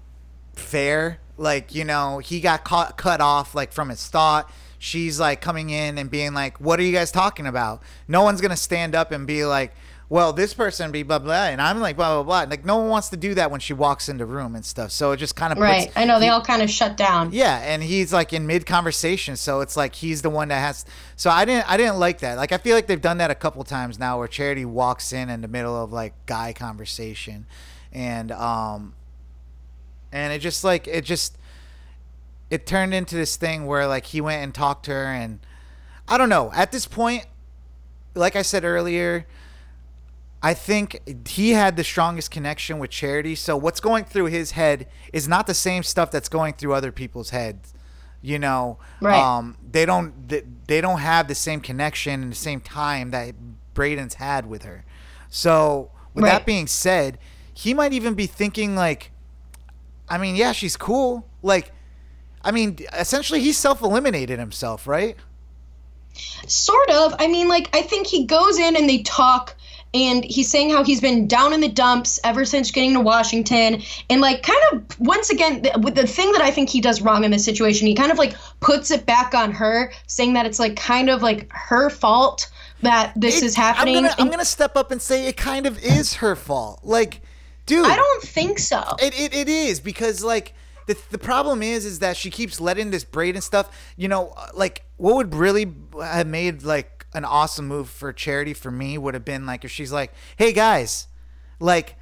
[0.54, 1.18] fair.
[1.36, 4.50] Like you know, he got caught cut off like from his thought.
[4.78, 8.40] She's like coming in and being like, "What are you guys talking about?" No one's
[8.40, 9.74] gonna stand up and be like,
[10.10, 12.50] "Well, this person be blah blah," and I'm like blah blah blah.
[12.50, 14.90] Like no one wants to do that when she walks in the room and stuff.
[14.90, 17.58] So it just kind of right i know they all kind of shut down yeah,
[17.58, 20.84] and he's like in mid conversation, so it's like he's the one that has.
[21.16, 22.36] So I didn't, I didn't like that.
[22.36, 25.30] Like I feel like they've done that a couple times now, where Charity walks in
[25.30, 27.46] in the middle of like guy conversation,
[27.92, 28.94] and um,
[30.12, 31.38] and it just like it just,
[32.50, 35.38] it turned into this thing where like he went and talked to her, and
[36.08, 36.50] I don't know.
[36.52, 37.26] At this point,
[38.14, 39.26] like I said earlier,
[40.42, 43.34] I think he had the strongest connection with Charity.
[43.34, 46.92] So what's going through his head is not the same stuff that's going through other
[46.92, 47.74] people's heads.
[48.22, 49.18] You know, Right.
[49.18, 53.34] um, they don't they, they don't have the same connection and the same time that
[53.74, 54.84] Brayden's had with her.
[55.30, 57.18] So with that being said,
[57.52, 59.10] he might even be thinking like,
[60.08, 61.26] I mean, yeah, she's cool.
[61.42, 61.72] Like,
[62.42, 65.16] I mean, essentially, he self eliminated himself, right?
[66.46, 67.14] Sort of.
[67.18, 69.54] I mean, like, I think he goes in and they talk,
[69.92, 73.82] and he's saying how he's been down in the dumps ever since getting to Washington.
[74.08, 77.24] And, like, kind of, once again, the, the thing that I think he does wrong
[77.24, 80.58] in this situation, he kind of, like, puts it back on her, saying that it's,
[80.58, 82.50] like, kind of, like, her fault
[82.82, 83.96] that this It- is happening.
[83.96, 86.80] I'm gonna, I'm gonna step up and say it kind of is her fault.
[86.82, 87.20] Like,
[87.66, 88.82] dude, I don't think so.
[88.98, 90.54] It, it, it is because like
[90.86, 93.70] the, the problem is is that she keeps letting this braid and stuff.
[93.98, 98.70] You know, like what would really have made like an awesome move for charity for
[98.70, 101.06] me would have been like if she's like, hey guys,
[101.58, 101.96] like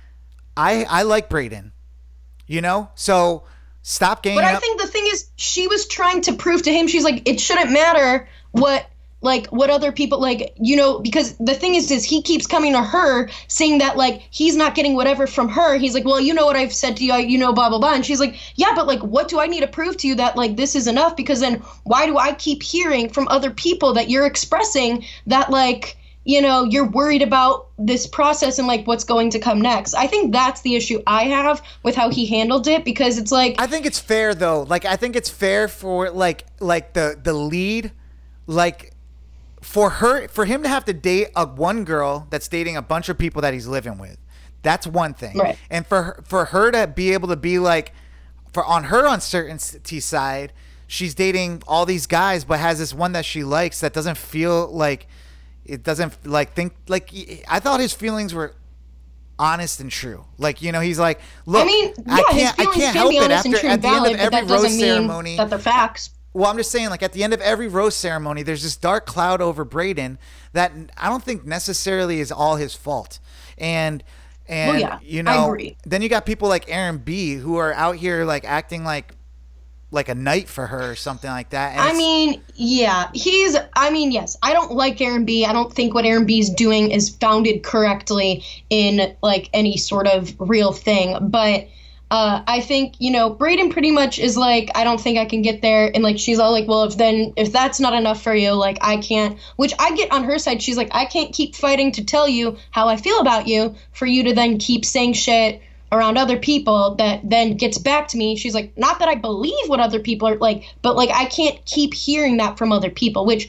[0.57, 1.73] I I like Brayden,
[2.47, 3.44] you know, so
[3.83, 4.61] stop ganging But I up.
[4.61, 7.71] think the thing is, she was trying to prove to him, she's like, it shouldn't
[7.73, 8.87] matter what
[9.20, 12.72] like what other people like you know because the thing is is he keeps coming
[12.72, 15.76] to her saying that like he's not getting whatever from her.
[15.76, 17.94] He's like well you know what i've said to you you know blah blah blah.
[17.94, 20.37] And she's like yeah but like what do i need to prove to you that
[20.37, 21.16] like this is enough?
[21.16, 25.96] Because then why do i keep hearing from other people that you're expressing that like
[26.24, 29.94] you know you're worried about this process and like what's going to come next?
[29.94, 33.57] I think that's the issue i have with how he handled it because it's like
[33.59, 34.62] I think it's fair though.
[34.62, 37.90] Like I think it's fair for like like the the lead,
[38.46, 38.92] like
[39.61, 43.09] for her for him to have to date a one girl that's dating a bunch
[43.09, 44.18] of people that he's living with.
[44.62, 45.37] That's one thing.
[45.37, 45.59] Right.
[45.71, 47.92] And for her, for her to be able to be like
[48.53, 50.53] for on her uncertainty side,
[50.87, 54.66] she's dating all these guys but has this one that she likes that doesn't feel
[54.68, 55.07] like
[55.64, 57.12] it doesn't like think like
[57.49, 58.55] I thought his feelings were
[59.38, 60.25] honest and true.
[60.38, 63.16] Like you know, he's like, look, I mean, yeah, I can't, I can't help be
[63.18, 65.37] it after at and the end valid, of every rose ceremony.
[65.37, 66.11] that they're facts.
[66.33, 69.07] Well, I'm just saying, like at the end of every rose ceremony, there's this dark
[69.07, 70.19] cloud over Brayden
[70.53, 73.19] that I don't think necessarily is all his fault.
[73.57, 74.05] And
[74.47, 77.97] and Well, yeah, you know, then you got people like Aaron B who are out
[77.97, 79.14] here like acting like
[79.91, 81.73] like a knight for her or something like that.
[81.73, 83.57] And I mean, yeah, he's.
[83.75, 85.45] I mean, yes, I don't like Aaron B.
[85.45, 90.07] I don't think what Aaron B is doing is founded correctly in like any sort
[90.07, 91.17] of real thing.
[91.29, 91.69] But
[92.11, 95.42] uh, I think you know Brayden pretty much is like, I don't think I can
[95.42, 98.35] get there, and like she's all like, well, if then if that's not enough for
[98.35, 99.38] you, like I can't.
[99.57, 100.62] Which I get on her side.
[100.62, 104.07] She's like, I can't keep fighting to tell you how I feel about you for
[104.07, 108.37] you to then keep saying shit around other people that then gets back to me.
[108.37, 111.62] She's like, not that I believe what other people are like, but like I can't
[111.64, 113.49] keep hearing that from other people, which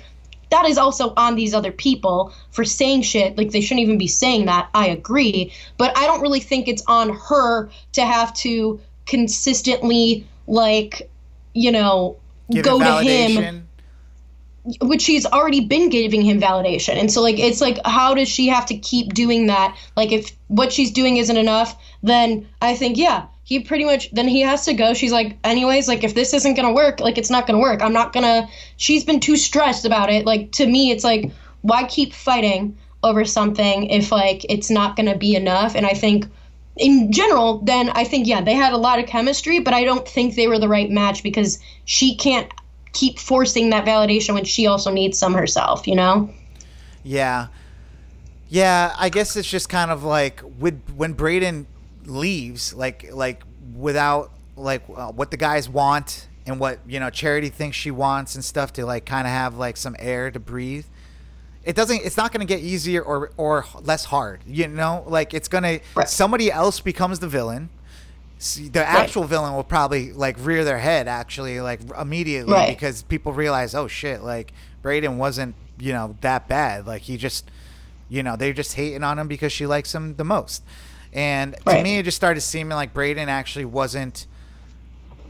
[0.49, 3.37] that is also on these other people for saying shit.
[3.37, 4.69] Like they shouldn't even be saying that.
[4.73, 5.53] I agree.
[5.77, 11.09] But I don't really think it's on her to have to consistently like,
[11.53, 12.17] you know,
[12.49, 13.67] give go to him
[14.81, 16.95] which she's already been giving him validation.
[16.95, 19.75] And so like it's like how does she have to keep doing that?
[19.95, 24.27] Like if what she's doing isn't enough, then I think yeah, he pretty much then
[24.27, 24.93] he has to go.
[24.93, 27.81] She's like, anyways, like if this isn't gonna work, like it's not gonna work.
[27.81, 28.47] I'm not gonna.
[28.77, 30.23] She's been too stressed about it.
[30.27, 31.31] Like to me, it's like
[31.61, 35.75] why keep fighting over something if like it's not gonna be enough?
[35.75, 36.27] And I think
[36.77, 40.07] in general, then I think yeah, they had a lot of chemistry, but I don't
[40.07, 42.51] think they were the right match because she can't
[42.93, 45.87] keep forcing that validation when she also needs some herself.
[45.87, 46.29] You know?
[47.03, 47.47] Yeah.
[48.47, 51.65] Yeah, I guess it's just kind of like with when Brayden
[52.09, 53.43] leaves, like like
[53.75, 58.35] without like uh, what the guys want and what you know Charity thinks she wants
[58.35, 60.85] and stuff to like kind of have like some air to breathe.
[61.63, 62.03] It doesn't.
[62.05, 64.41] It's not going to get easier or or less hard.
[64.47, 67.69] You know, like it's gonna somebody else becomes the villain.
[68.41, 72.69] See, the actual villain will probably like rear their head actually like immediately Right.
[72.69, 77.51] because people realize oh shit like Brayden wasn't you know that bad like he just
[78.07, 80.63] you know they're just hating on him because she likes him the most
[81.13, 84.27] and to me it just started seeming like Brayden actually wasn't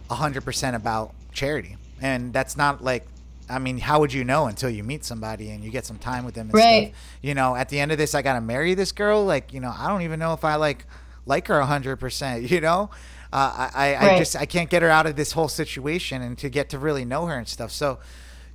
[0.09, 3.07] 100% about charity and that's not like
[3.51, 6.23] I mean, how would you know until you meet somebody and you get some time
[6.23, 6.89] with them and Right.
[6.89, 7.01] stuff?
[7.23, 9.25] You know, at the end of this, I gotta marry this girl.
[9.25, 10.85] Like, you know, I don't even know if I like
[11.25, 12.43] like her hundred percent.
[12.51, 12.91] You know,
[13.33, 16.37] uh, I I, I just I can't get her out of this whole situation and
[16.37, 17.71] to get to really know her and stuff.
[17.71, 17.97] So,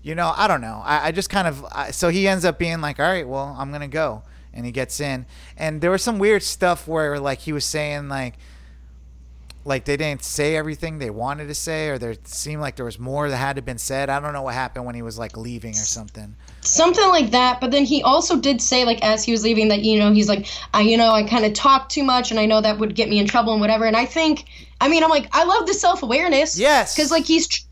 [0.01, 0.81] you know, I don't know.
[0.85, 3.57] I, I just kind of I, so he ends up being like, all right, well,
[3.59, 4.23] I'm gonna go,
[4.55, 5.27] and he gets in.
[5.57, 8.35] And there was some weird stuff where like he was saying like
[9.67, 12.99] like they didn't say everything they wanted to say or there seemed like there was
[12.99, 15.39] more that had to been said i don't know what happened when he was like
[15.39, 19.33] leaving or something something like that but then he also did say like as he
[19.33, 22.03] was leaving that you know he's like i you know i kind of talk too
[22.03, 24.45] much and i know that would get me in trouble and whatever and i think
[24.83, 26.95] i mean i'm like i love the self-awareness Yes.
[26.95, 27.63] because like he's tr-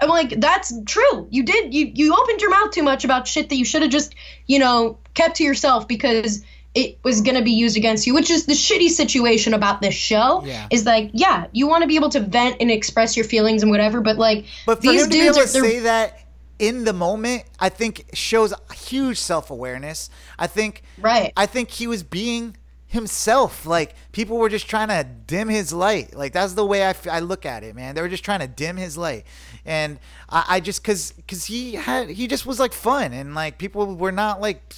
[0.00, 3.48] i'm like that's true you did you you opened your mouth too much about shit
[3.48, 4.14] that you should have just
[4.46, 8.30] you know kept to yourself because it was going to be used against you which
[8.30, 10.66] is the shitty situation about this show Yeah.
[10.70, 13.70] is like yeah you want to be able to vent and express your feelings and
[13.70, 15.78] whatever but like but for these him to be dudes able are to they're- say
[15.80, 16.18] that
[16.58, 21.32] in the moment i think shows huge self-awareness i think Right.
[21.36, 22.56] i think he was being
[22.92, 23.64] himself.
[23.64, 26.14] Like people were just trying to dim his light.
[26.14, 27.94] Like that's the way i, f- I look at it man.
[27.94, 29.24] They were just trying to dim his light.
[29.64, 33.14] And i, I just because because he had he just was like fun.
[33.14, 34.74] And like people were not like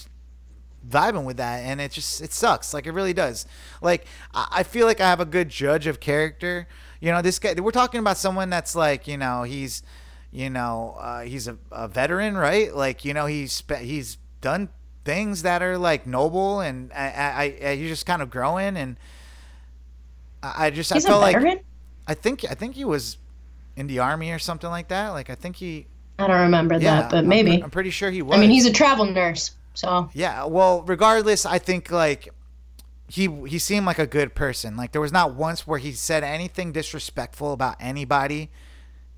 [0.88, 1.59] vibing with that.
[1.64, 2.72] And it just it sucks.
[2.72, 3.46] Like it really does.
[3.83, 6.68] Like I, I feel like i have a good judge of character.
[7.00, 9.83] You know this guy we're talking about someone that's like you know he's
[10.31, 12.72] you know uh, he's a, a veteran right?
[12.72, 14.68] Like you know he's he's done
[15.05, 18.97] things that are like noble and I, I, I he's just kind of growing and
[20.43, 21.64] I, I just he's I felt like
[22.07, 23.19] I think I think he was
[23.77, 25.87] in the army or something like that like I think he
[26.19, 27.62] I don't remember yeah that, but I'm- maybe.
[27.62, 31.45] I'm, pretty sure he was I mean, he's a travel nurse, so yeah, well, regardless,
[31.45, 32.29] I think like
[33.09, 34.77] he he seemed like a good person.
[34.77, 38.51] Like there was not once where he said anything disrespectful about anybody.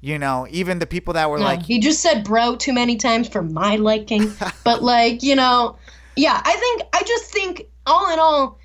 [0.06, 2.94] You know, even the people that were no, like he just said "bro" too many
[2.94, 4.32] times for my liking.
[4.64, 5.78] but like, you know,
[6.14, 8.60] yeah, I think I just think all in all,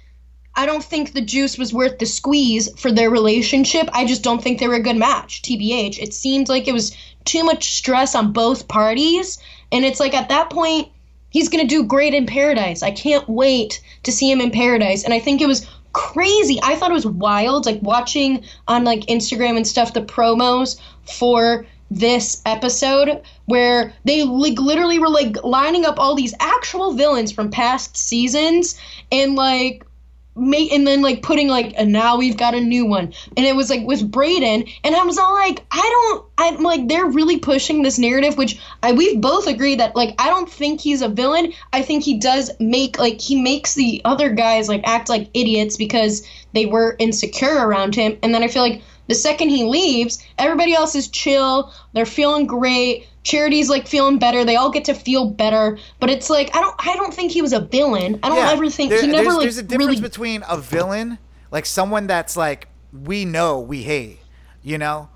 [0.54, 3.90] I don't think the juice was worth the squeeze for their relationship.
[3.92, 5.42] I just don't think they were a good match.
[5.42, 9.40] Tbh, it seemed like it was too much stress on both parties,
[9.72, 10.90] and it's like at that point.
[11.34, 12.84] He's gonna do great in paradise.
[12.84, 15.06] I can't wait to see him in paradise.
[15.06, 16.60] And I think it was crazy.
[16.62, 21.66] I thought it was wild, like watching on like Instagram and stuff the promos for
[21.92, 27.52] this episode where they like literally were like lining up all these actual villains from
[27.52, 28.80] past seasons
[29.12, 29.86] and like
[30.34, 33.14] make and then like putting like and now we've got a new one.
[33.36, 36.88] And it was like with Brayden and I was all like I don't I'm like
[36.88, 40.80] they're really pushing this narrative which I we've both agreed that like I don't think
[40.80, 41.52] he's a villain.
[41.74, 45.76] I think he does make like he makes the other guys like act like idiots
[45.76, 48.18] because they were insecure around him.
[48.24, 52.46] And then I feel like the second he leaves everybody else is chill they're feeling
[52.46, 54.44] great Charity's like feeling better.
[54.44, 56.76] They all get to feel better, but it's like I don't.
[56.80, 58.20] I don't think he was a villain.
[58.24, 60.58] I don't ever think there- he never there's, like there's a difference really between a
[60.58, 61.20] villain,
[61.52, 64.18] like someone that's like we know we hate,
[64.64, 65.10] you know,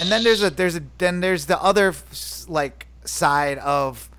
[0.00, 1.94] and then there's a there's a then there's the other
[2.48, 4.10] like side of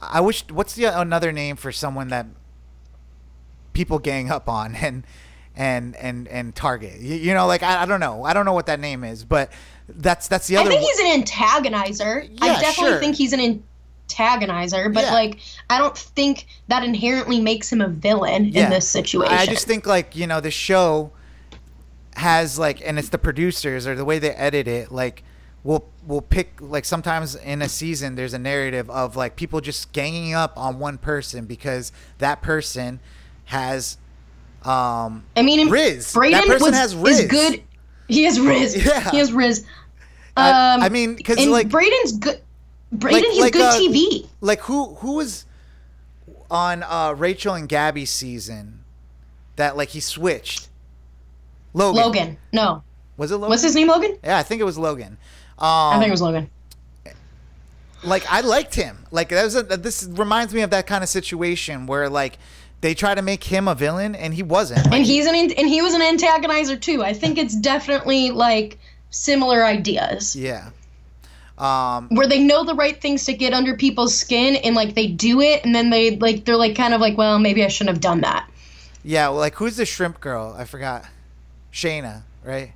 [0.00, 2.26] I wish what's the another name for someone that
[3.72, 5.04] people gang up on and
[5.58, 8.54] and and and target you, you know like I, I don't know I don't know
[8.54, 9.52] what that name is but
[9.88, 10.70] that's that's the other.
[10.70, 12.30] I think he's an antagonizer.
[12.42, 13.00] I definitely sure.
[13.00, 13.64] think he's an
[14.08, 15.14] antagonizer, but Yeah.
[15.14, 15.38] like
[15.70, 19.34] I don't think that inherently makes him a villain in this situation.
[19.34, 21.10] I just think like you know the show
[22.18, 24.92] has like, and it's the producers or the way they edit it.
[24.92, 25.22] Like,
[25.64, 29.92] we'll we'll pick like sometimes in a season there's a narrative of like people just
[29.92, 33.00] ganging up on one person because that person
[33.46, 33.98] has
[34.64, 36.12] um I mean, Riz.
[36.12, 37.26] Brayden That person was has is Riz.
[37.26, 37.62] good.
[38.08, 38.74] He has Riz.
[38.86, 39.10] Yeah.
[39.10, 39.64] He has Riz.
[40.36, 42.40] I- Um, I mean, because like Brayden's good.
[42.94, 44.26] Brayden, Like- he's like, good uh, TV.
[44.40, 45.44] like who who was
[46.50, 48.80] on uh, Rachel and Gabby's season
[49.56, 50.68] that like he switched.
[51.74, 52.02] Logan.
[52.02, 52.36] Logan.
[52.52, 52.82] No.
[53.18, 53.50] Was it Logan?
[53.50, 54.16] What's his name, Logan?
[54.24, 55.18] Yeah, I think it was Logan.
[55.58, 56.48] Um, I think it was Logan.
[58.04, 59.06] like I liked him.
[59.10, 62.38] Like that was a, this reminds me of that kind of situation where like
[62.80, 64.84] they try to make him a villain and he wasn't.
[64.86, 67.02] Like, And he's an an- and he was an antagonizer too.
[67.02, 68.78] I think it's definitely like
[69.10, 70.70] similar ideas yeah.
[71.56, 75.08] Um, where they know the right things to get under people's skin and like they
[75.08, 77.94] do it and then they like they're like kind of like well maybe I shouldn't
[77.96, 78.48] have done that.
[79.02, 79.28] yeah.
[79.30, 80.54] Well, like who's the shrimp girl?
[80.56, 81.04] I forgot.
[81.72, 82.74] Shayna, right?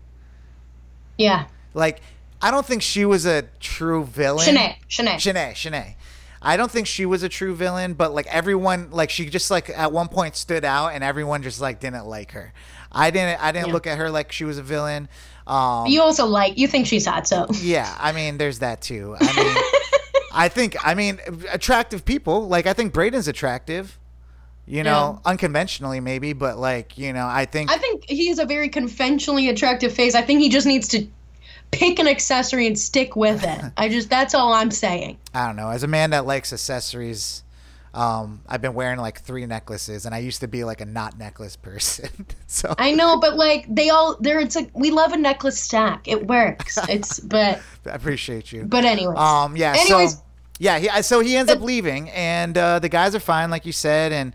[1.17, 1.47] Yeah.
[1.75, 2.01] Like
[2.41, 4.45] I don't think she was a true villain.
[4.49, 4.75] Shanae.
[4.89, 5.15] Shanae.
[5.15, 5.95] Shanae, Shanae.
[6.45, 9.71] I don't think she was a true villain, but like everyone, like she just like
[9.71, 12.53] at one point stood out, and everyone just like didn't like her.
[12.91, 13.43] I didn't.
[13.43, 13.73] I didn't Yeah.
[13.73, 15.09] look at her like she was a villain.
[15.47, 19.17] Um, You also like you think she's hot, so yeah, I mean, there's that too.
[19.21, 19.57] I mean,
[20.35, 20.77] I think.
[20.85, 21.19] I mean,
[21.51, 22.49] attractive people.
[22.49, 23.99] Like I think Brayden's attractive.
[24.65, 27.71] You know, unconventionally maybe, but like you know, I think.
[27.71, 30.15] I think he's a very conventionally attractive face.
[30.15, 31.07] I think he just needs to
[31.73, 33.73] pick an accessory and stick with it.
[33.77, 35.19] I just that's all I'm saying.
[35.35, 35.71] I don't know.
[35.71, 37.43] As a man that likes accessories,
[37.95, 41.19] um, I've been wearing like three necklaces, and I used to be like a not
[41.19, 42.09] necklace person.
[42.47, 46.07] so I know, but like they all there it's like we love a necklace stack.
[46.07, 46.79] It works.
[46.89, 48.65] It's but I appreciate you.
[48.65, 49.19] but anyways.
[49.19, 49.75] Um, yeah.
[49.77, 50.15] Anyways.
[50.15, 50.23] so
[50.59, 53.73] yeah, he, so he ends up leaving, and uh, the guys are fine, like you
[53.73, 54.33] said, and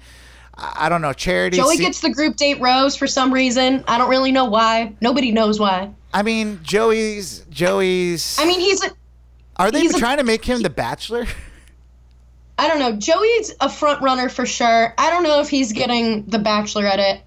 [0.55, 1.13] I, I don't know.
[1.13, 1.57] Charity.
[1.57, 3.83] Joey se- gets the group date rose for some reason.
[3.87, 4.93] I don't really know why.
[4.99, 5.93] Nobody knows why.
[6.13, 7.45] I mean, Joey's.
[7.49, 8.37] Joey's.
[8.39, 8.89] I mean, he's a
[9.57, 11.25] are they he's a- trying to make him the Bachelor?
[12.59, 12.93] I don't know.
[12.93, 14.93] Joey's a front runner for sure.
[14.97, 17.21] I don't know if he's getting the Bachelor at it,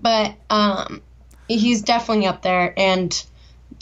[0.00, 1.00] but um,
[1.48, 3.24] he's definitely up there, and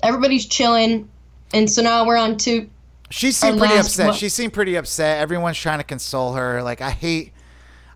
[0.02, 1.08] everybody's chilling.
[1.54, 2.68] And so now we're on to
[3.10, 4.06] She seemed pretty upset.
[4.08, 5.18] one- She seemed pretty upset.
[5.20, 6.62] Everyone's trying to console her.
[6.62, 7.32] Like I hate.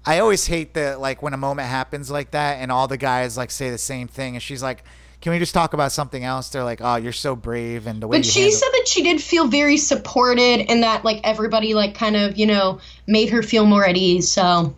[0.05, 3.37] I always hate that like when a moment happens like that and all the guys
[3.37, 4.85] like say the same thing and she's like,
[5.27, 8.07] "Can we just talk about something else?" They're like, "Oh, you're so brave and the
[8.07, 11.75] way But she handle- said that she did feel very supported and that like everybody
[11.75, 14.31] like kind of, you know, made her feel more at ease.
[14.31, 14.77] So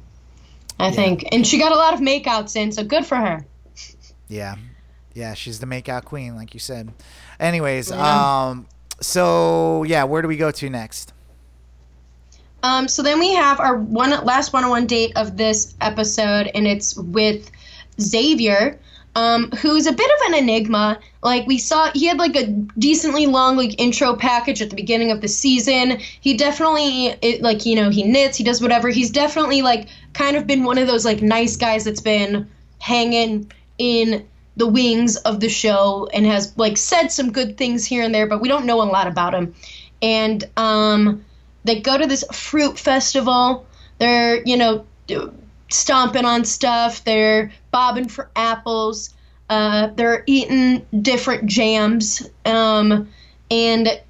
[0.80, 3.44] I think and she got a lot of makeouts in, so good for her.
[4.28, 4.54] Yeah.
[5.12, 6.92] Yeah, she's the makeout queen, like you said.
[7.38, 8.48] Anyways, Yeah.
[8.48, 8.66] um
[9.02, 11.12] so yeah, where do we go to next?
[12.62, 16.96] Um, so then we have our one last one-on-one date of this episode, and it's
[16.96, 17.50] with
[18.00, 18.78] Xavier,
[19.18, 21.00] um, who's a bit of an enigma.
[21.22, 25.10] Like we saw, he had like a decently long like intro package at the beginning
[25.10, 25.98] of the season.
[26.20, 28.88] He definitely it, like you know he knits, he does whatever.
[28.90, 32.48] He's definitely like kind of been one of those like nice guys that's been
[32.78, 34.24] hanging in
[34.56, 38.28] the wings of the show and has like said some good things here and there,
[38.28, 39.52] but we don't know a lot about him.
[40.00, 41.24] And um,
[41.64, 43.66] they go to this fruit festival.
[43.98, 44.84] They're, you know,
[45.68, 47.04] stomping on stuff.
[47.04, 49.14] They're bobbing for apples.
[49.48, 52.28] Uh, they're eating different jams.
[52.44, 53.08] Um,
[53.50, 54.00] and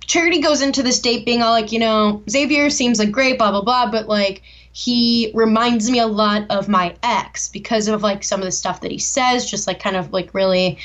[0.00, 3.50] Charity goes into this date being all like, you know, Xavier seems like great, blah,
[3.50, 8.22] blah, blah, but like, he reminds me a lot of my ex because of like
[8.22, 10.78] some of the stuff that he says, just like kind of like really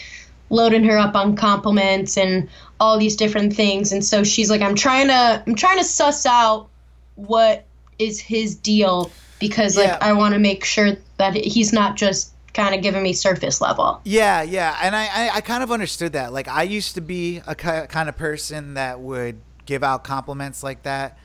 [0.50, 2.50] loading her up on compliments and
[2.80, 6.26] all these different things and so she's like i'm trying to i'm trying to suss
[6.26, 6.68] out
[7.16, 7.66] what
[7.98, 9.10] is his deal
[9.48, 9.98] because like Yeah.
[10.10, 14.00] i want to make sure that he's not just kind of giving me surface level
[14.04, 16.32] Yeah, yeah, and I, I, I kind of understood that.
[16.32, 20.84] Like, I used to be a kind of person that would give out compliments like
[20.84, 21.18] that,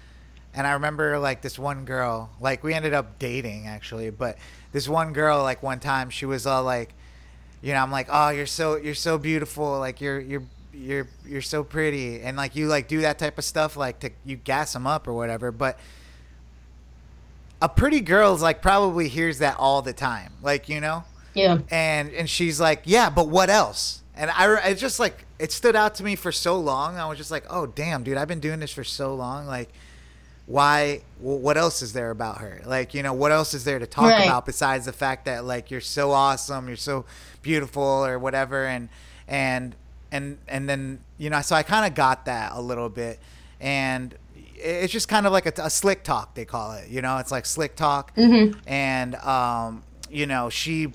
[0.54, 4.38] and I remember like this one girl, like we ended up dating actually, but
[4.72, 6.94] this one girl, like one time, she was all like,
[7.60, 11.42] you know, I'm like, oh, you're so you're so beautiful, like you're you're you're you're
[11.42, 14.72] so pretty, and like you like do that type of stuff, like to you gas
[14.72, 15.78] them up or whatever, but
[17.60, 21.04] a pretty girl's like probably hears that all the time, like you know
[21.34, 24.02] yeah and and she's like, yeah, but what else?
[24.14, 26.96] And I, I just like it stood out to me for so long.
[26.96, 29.46] I was just like, oh damn, dude, I've been doing this for so long.
[29.46, 29.68] Like,
[30.46, 31.02] why?
[31.20, 32.60] What else is there about her?
[32.64, 34.24] Like, you know, what else is there to talk Right.
[34.24, 37.04] about besides the fact that like you're so awesome, you're so
[37.42, 38.88] beautiful, or whatever, and
[39.28, 39.74] and
[40.10, 43.18] and and then you know, so I kind of got that a little bit,
[43.60, 44.14] and
[44.60, 46.88] it's just kind of like a, a slick talk they call it.
[46.88, 48.12] You know, it's like slick talk,
[48.66, 50.92] and um, you know, she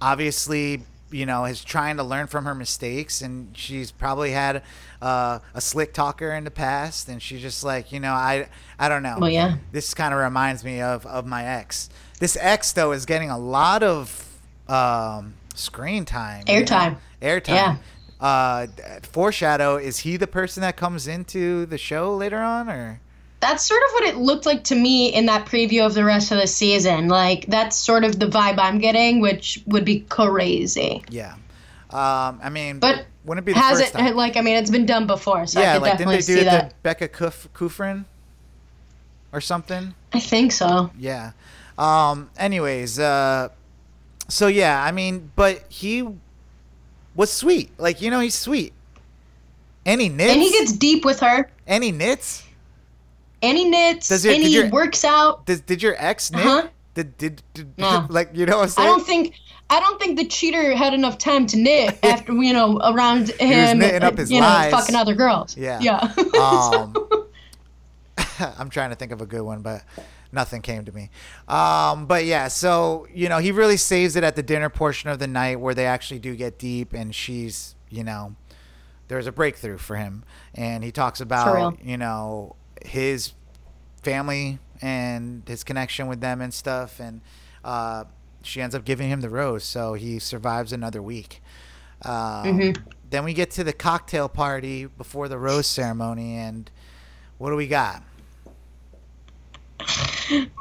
[0.00, 4.60] obviously you know is trying to learn from her mistakes and she's probably had
[5.00, 8.88] uh, a slick talker in the past and she's just like you know i i
[8.88, 9.56] don't know Well, yeah.
[9.70, 11.88] this kind of reminds me of of my ex
[12.18, 14.26] this ex though is getting a lot of
[14.68, 16.44] um screen time?
[16.46, 16.96] Airtime.
[17.22, 17.76] airtime Yeah.
[18.20, 18.66] uh,
[19.02, 19.76] foreshadow.
[19.76, 23.00] Is he the person that comes into the show later on, or?
[23.48, 26.32] That's sort of what it looked like to me in that preview of the rest
[26.32, 27.06] of the season.
[27.08, 31.04] Like that's sort of the vibe I'm getting, which would be crazy.
[31.08, 31.34] Yeah.
[31.90, 34.16] Um, I mean, But wouldn't it be the Has it time?
[34.16, 36.22] like I mean it's been done before, so I yeah, could like didn't they do
[36.22, 36.70] see it that.
[36.70, 38.04] to Becca Kuf- Kufrin
[39.32, 39.94] or something?
[40.12, 40.90] I think so.
[40.98, 41.30] Yeah.
[41.78, 42.30] Um.
[42.36, 43.50] Anyways, uh,
[44.28, 46.02] so yeah, I mean, but he
[47.14, 47.70] was sweet.
[47.78, 48.72] Like you know, he's sweet.
[49.84, 50.32] Any knits?
[50.32, 51.48] And he gets deep with her.
[51.66, 52.42] any knits?
[53.42, 54.08] He knits.
[54.08, 55.46] Does your- did your- works out.
[55.46, 56.44] Did, did your ex knit?
[56.44, 56.68] Uh-huh.
[56.94, 58.06] Did, did, did No.
[58.10, 59.34] like you know what I'm I don't think
[59.68, 63.78] I don't think the cheater had enough time to knit after you know around him
[63.78, 64.70] knitting up his you know lies.
[64.72, 65.56] fucking other girls.
[65.56, 65.78] Yeah.
[65.80, 65.98] Yeah.
[66.40, 66.94] um,
[68.58, 69.82] I'm trying to think of a good one, but
[70.32, 71.10] nothing came to me.
[71.48, 75.18] Um, but yeah, so you know, he really saves it at the dinner portion of
[75.18, 78.36] the night where they actually do get deep, and she's, you know,
[79.08, 80.24] there's a breakthrough for him,
[80.54, 82.56] and he talks about, you know,
[82.86, 83.32] his
[84.02, 87.20] family and his connection with them and stuff, and
[87.64, 88.04] uh,
[88.42, 91.42] she ends up giving him the rose, so he survives another week.
[92.02, 92.74] Um,
[93.08, 96.70] Then we get to the cocktail party before the rose ceremony, and
[97.38, 98.02] what do we got?
[99.80, 99.86] Uh,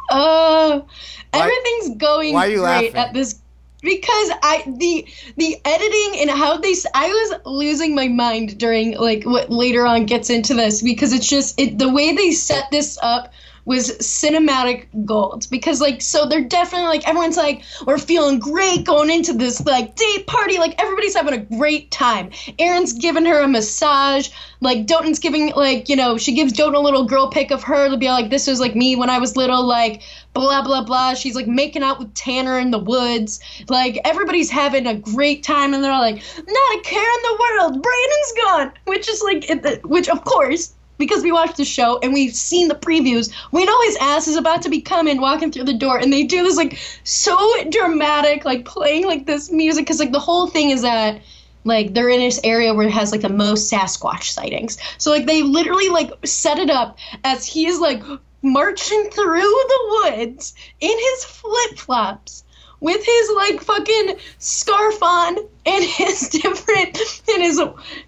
[0.10, 0.86] Why-
[1.34, 2.96] everything's going why are you great laughing?
[2.96, 3.40] at this
[3.86, 5.06] because I the
[5.38, 10.06] the editing and how they I was losing my mind during like what later on
[10.06, 13.32] gets into this because it's just it the way they set this up
[13.66, 15.48] was cinematic gold.
[15.50, 19.96] Because like so they're definitely like everyone's like we're feeling great going into this like
[19.96, 20.58] date party.
[20.58, 22.30] Like everybody's having a great time.
[22.60, 24.30] Aaron's giving her a massage.
[24.62, 27.90] Like Dotun's giving like you know she gives Dotun a little girl pic of her
[27.90, 30.02] to be like this was like me when i was little like
[30.34, 31.16] blah blah blah.
[31.16, 33.40] She's like making out with tanner in the woods.
[33.70, 37.38] Like everybody's having a great time and they're all like not a care in the
[37.40, 37.82] world.
[37.82, 38.72] Brandon's gone.
[38.86, 42.76] Which is like which of course because we watched the show and we've seen the
[42.76, 46.12] previews, we know his ass is about to be coming walking through the door, and
[46.12, 47.38] they do this like so
[47.70, 51.22] dramatic, like playing like this music, because like the whole thing is that
[51.66, 54.78] like they're in this area where it has like the most Sasquatch sightings.
[54.98, 58.02] So like they literally like set it up as he is like
[58.42, 62.45] marching through the woods in his flip flops
[62.86, 67.60] with his like fucking scarf on and his different and his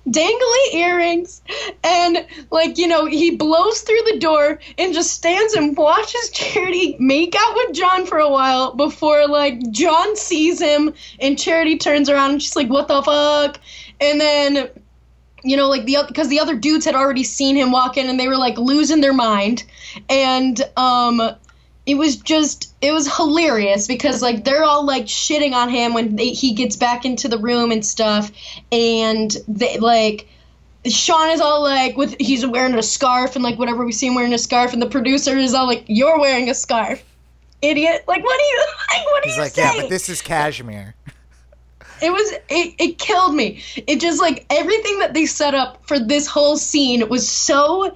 [0.08, 1.42] dangly earrings.
[1.84, 6.96] And like you know he blows through the door and just stands and watches charity
[7.00, 12.10] make out with john for a while before like john sees him and charity turns
[12.10, 13.60] around and she's like what the fuck?
[14.00, 14.70] And then
[15.44, 18.20] you know like the because the other dudes had already seen him walk in and
[18.20, 19.64] they were like losing their mind.
[20.08, 21.36] And um
[21.88, 26.18] it was just it was hilarious because like they're all like shitting on him when
[26.18, 28.30] they, he gets back into the room and stuff
[28.72, 30.28] and they like
[30.86, 34.16] Sean is all like with he's wearing a scarf and like whatever we see him
[34.16, 37.04] wearing a scarf and the producer is all like you're wearing a scarf
[37.62, 39.34] idiot like what are you like what are you saying?
[39.34, 40.94] He's you like, saying yeah, but this is cashmere.
[42.02, 45.98] it was it, it killed me it just like everything that they set up for
[45.98, 47.96] this whole scene was so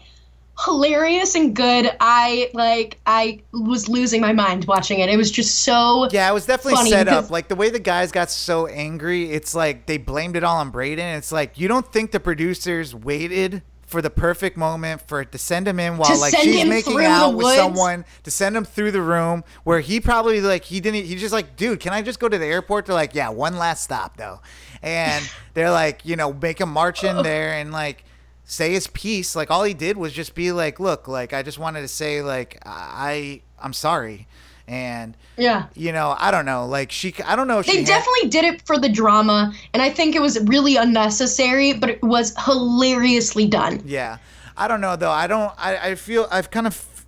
[0.59, 1.91] hilarious and good.
[1.99, 5.09] I like i was losing my mind watching it.
[5.09, 7.29] It was just so Yeah, it was definitely set up.
[7.29, 10.71] Like the way the guys got so angry, it's like they blamed it all on
[10.71, 11.17] Brayden.
[11.17, 15.37] It's like you don't think the producers waited for the perfect moment for it to
[15.37, 19.01] send him in while like she's making out with someone to send him through the
[19.01, 22.29] room where he probably like he didn't he just like dude can I just go
[22.29, 22.85] to the airport?
[22.85, 24.39] They're like yeah one last stop though.
[24.81, 28.05] And they're like you know make him march in there and like
[28.43, 31.57] say his piece like all he did was just be like look like I just
[31.59, 34.27] wanted to say like I I'm sorry
[34.67, 36.65] and yeah you know, I don't know.
[36.65, 39.53] Like she, I don't know if they she had- definitely did it for the drama
[39.73, 44.17] and i think it was really unnecessary but it was hilariously done yeah,
[44.55, 45.11] I don't know though.
[45.11, 45.51] I don't.
[45.57, 47.05] I, I feel I've kind of,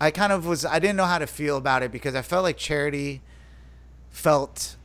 [0.00, 0.64] I kind of was.
[0.64, 3.20] I didn't know how to feel about it because I felt like Charity
[4.10, 4.75] felt.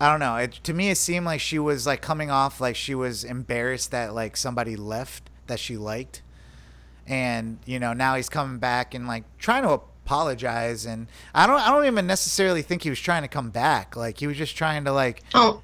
[0.00, 0.36] I don't know.
[0.36, 3.90] It, to me, it seemed like she was like coming off like she was embarrassed
[3.90, 6.22] that like somebody left that she liked,
[7.06, 10.86] and you know now he's coming back and like trying to apologize.
[10.86, 13.96] And I don't I don't even necessarily think he was trying to come back.
[13.96, 15.62] Like he was just trying to like oh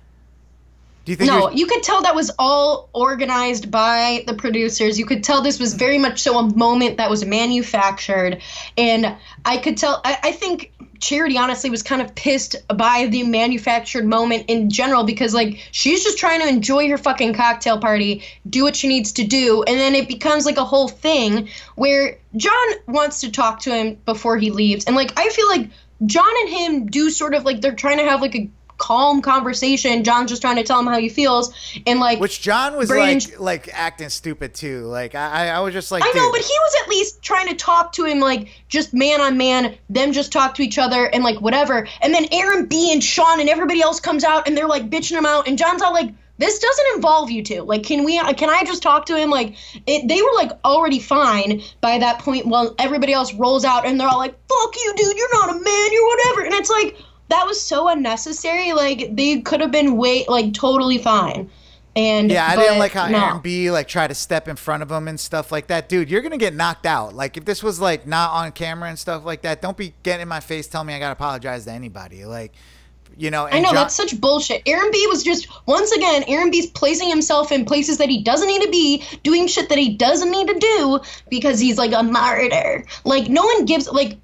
[1.05, 4.99] do you think No, was- you could tell that was all organized by the producers.
[4.99, 8.41] You could tell this was very much so a moment that was manufactured.
[8.79, 13.25] And I could tell, I, I think Charity honestly was kind of pissed by the
[13.25, 18.23] manufactured moment in general because, like, she's just trying to enjoy her fucking cocktail party,
[18.49, 19.63] do what she needs to do.
[19.65, 23.99] And then it becomes like a whole thing where John wants to talk to him
[24.07, 24.87] before he leaves.
[24.87, 25.69] And, like, I feel like
[26.07, 28.51] John and him do sort of like they're trying to have like a
[28.85, 30.05] calm conversation.
[30.05, 31.55] John's just trying to tell him how he feels,
[31.87, 34.81] and like Which John was like like acting stupid too.
[34.83, 37.49] Like I I I was just like I know, but he was at least trying
[37.49, 41.07] to talk to him like just man on man, them just talk to each other
[41.07, 41.89] and like whatever.
[42.03, 45.17] And then Aaron B and Sean and everybody else comes out and they're like bitching
[45.17, 46.13] him out, and John's all like.
[46.37, 47.63] This doesn't involve you two.
[47.63, 48.19] Like, can we?
[48.35, 49.31] Can I just talk to him?
[49.31, 49.55] Like,
[49.87, 52.45] it, they were like already fine by that point.
[52.45, 55.17] While everybody else rolls out and they're all like, "Fuck you, dude!
[55.17, 55.93] You're not a man.
[55.93, 56.97] You're whatever." And it's like
[57.29, 58.73] that was so unnecessary.
[58.73, 61.51] Like, they could have been way like totally fine.
[61.97, 63.19] And Yeah, I didn't like how no.
[63.19, 65.89] Aaron B like tried to step in front of him and stuff like that.
[65.89, 67.15] Dude, you're gonna get knocked out.
[67.15, 70.23] Like if this was like not on camera and stuff like that, don't be getting
[70.23, 72.25] in my face telling me I gotta apologize to anybody.
[72.25, 72.53] Like,
[73.17, 73.47] you know.
[73.47, 74.63] I know John- that's such bullshit.
[74.67, 78.49] Aaron B was just once again, Aaron B's placing himself in places that he doesn't
[78.49, 81.01] need to be, doing shit that he doesn't need to do
[81.31, 82.85] because he's like a martyr.
[83.05, 84.19] Like no one gives like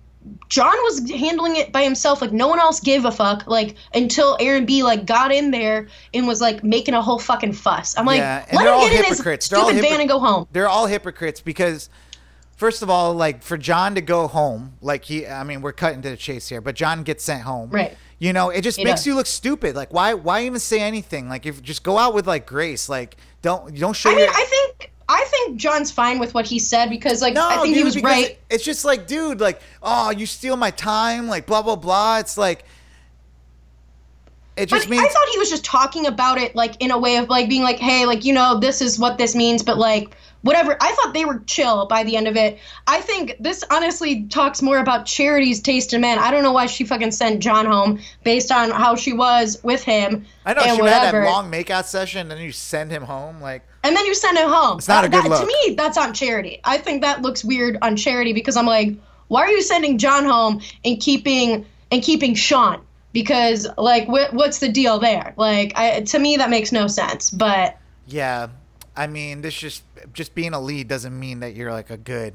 [0.50, 4.36] John was handling it by himself, like no one else gave a fuck, like until
[4.40, 7.96] Aaron B like got in there and was like making a whole fucking fuss.
[7.96, 9.48] I'm like, Yeah, let they're him all get in his hypocrites.
[9.48, 10.46] They're all stupid van and go home.
[10.52, 11.88] they're all hypocrites because
[12.56, 16.02] first of all like for john to go home like he i mean we're cutting
[16.02, 17.96] to the chase here but john gets sent home Right.
[18.18, 19.06] you know it just He makes does.
[19.06, 22.26] you look stupid like why why even say anything like if just go out with
[22.26, 24.69] like grace like don't don't show I mean, your I think
[25.12, 27.84] I think John's fine with what he said because like no, I think dude, he
[27.84, 28.38] was right.
[28.48, 32.18] It's just like, dude, like, oh, you steal my time, like, blah blah blah.
[32.18, 32.64] It's like,
[34.56, 36.98] it But just means I thought he was just talking about it like in a
[36.98, 39.78] way of like being like, hey, like you know, this is what this means, but
[39.78, 40.76] like whatever.
[40.80, 42.58] I thought they were chill by the end of it.
[42.86, 46.20] I think this honestly talks more about Charity's taste in men.
[46.20, 49.82] I don't know why she fucking sent John home based on how she was with
[49.82, 50.24] him.
[50.46, 51.20] I know she had whatever.
[51.22, 54.36] that long makeout session, and then you send him home, like, and then you send
[54.38, 54.78] him home.
[54.78, 55.40] It's not a good that- look.
[55.40, 56.60] To me, that's on Charity.
[56.64, 58.94] I think that looks weird on Charity because I'm like,
[59.28, 62.80] why are you sending John home and keeping and keeping Sean?
[63.12, 65.34] Because like, wh- what's the deal there?
[65.36, 67.30] Like, I, to me, that makes no sense.
[67.30, 67.76] But
[68.06, 68.48] yeah.
[68.96, 72.34] I mean, this just just being a lead doesn't mean that you're like a good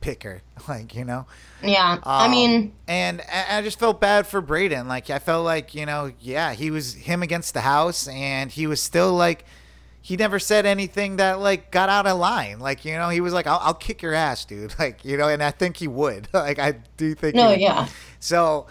[0.00, 1.26] picker, like you know.
[1.62, 4.86] yeah, I Um, mean, and I I just felt bad for Brayden.
[4.86, 8.66] Like I felt like you know, yeah, he was him against the house, and he
[8.66, 9.44] was still like,
[10.08, 12.60] he never said anything that like got out of line.
[12.60, 15.28] Like you know, he was like, "I'll, I'll kick your ass, dude." Like you know,
[15.28, 16.28] and I think he would.
[16.32, 17.34] like I do think.
[17.34, 17.60] he no, would.
[17.60, 17.88] yeah.
[18.18, 18.68] So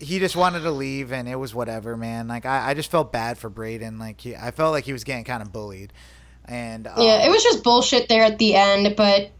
[0.00, 2.26] he just wanted to leave, and it was whatever, man.
[2.26, 4.00] Like I, I just felt bad for Brayden.
[4.00, 5.92] Like he, I felt like he was getting kind of bullied,
[6.46, 9.30] and um, Yeah, it was just bullshit there at the end, but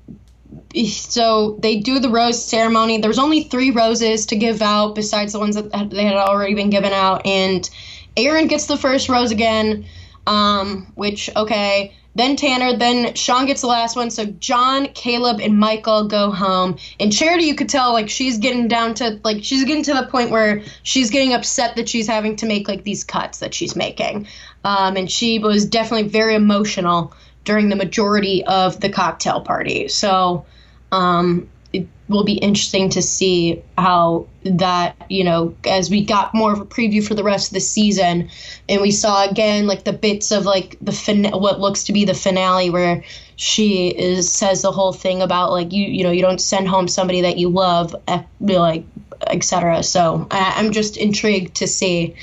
[0.87, 2.99] so they do the rose ceremony.
[2.99, 6.55] There was only three roses to give out besides the ones that they had already
[6.55, 7.69] been given out, and
[8.17, 9.87] Aaron gets the first rose again,
[10.27, 11.95] um, which okay.
[12.17, 14.11] Then Tanner, then Sean gets the last one.
[14.11, 16.77] So John, Caleb, and Michael go home.
[16.99, 20.07] And Charity, you could tell like she's getting down to like she's getting to the
[20.07, 23.77] point where she's getting upset that she's having to make like these cuts that she's
[23.77, 24.27] making.
[24.65, 27.15] Um, and she was definitely very emotional
[27.45, 29.87] during the majority of the cocktail party.
[29.89, 30.45] So
[30.93, 36.53] um, it will be interesting to see how that, you know, as we got more
[36.53, 38.31] of a preview for the rest of the season,
[38.69, 42.05] and we saw again like the bits of like the fin- what looks to be
[42.05, 43.05] the finale where
[43.37, 46.89] she is says the whole thing about like you you know you don't send home
[46.89, 48.85] somebody that you love eh, like
[49.27, 49.83] etc.
[49.83, 52.17] So I, I'm just intrigued to see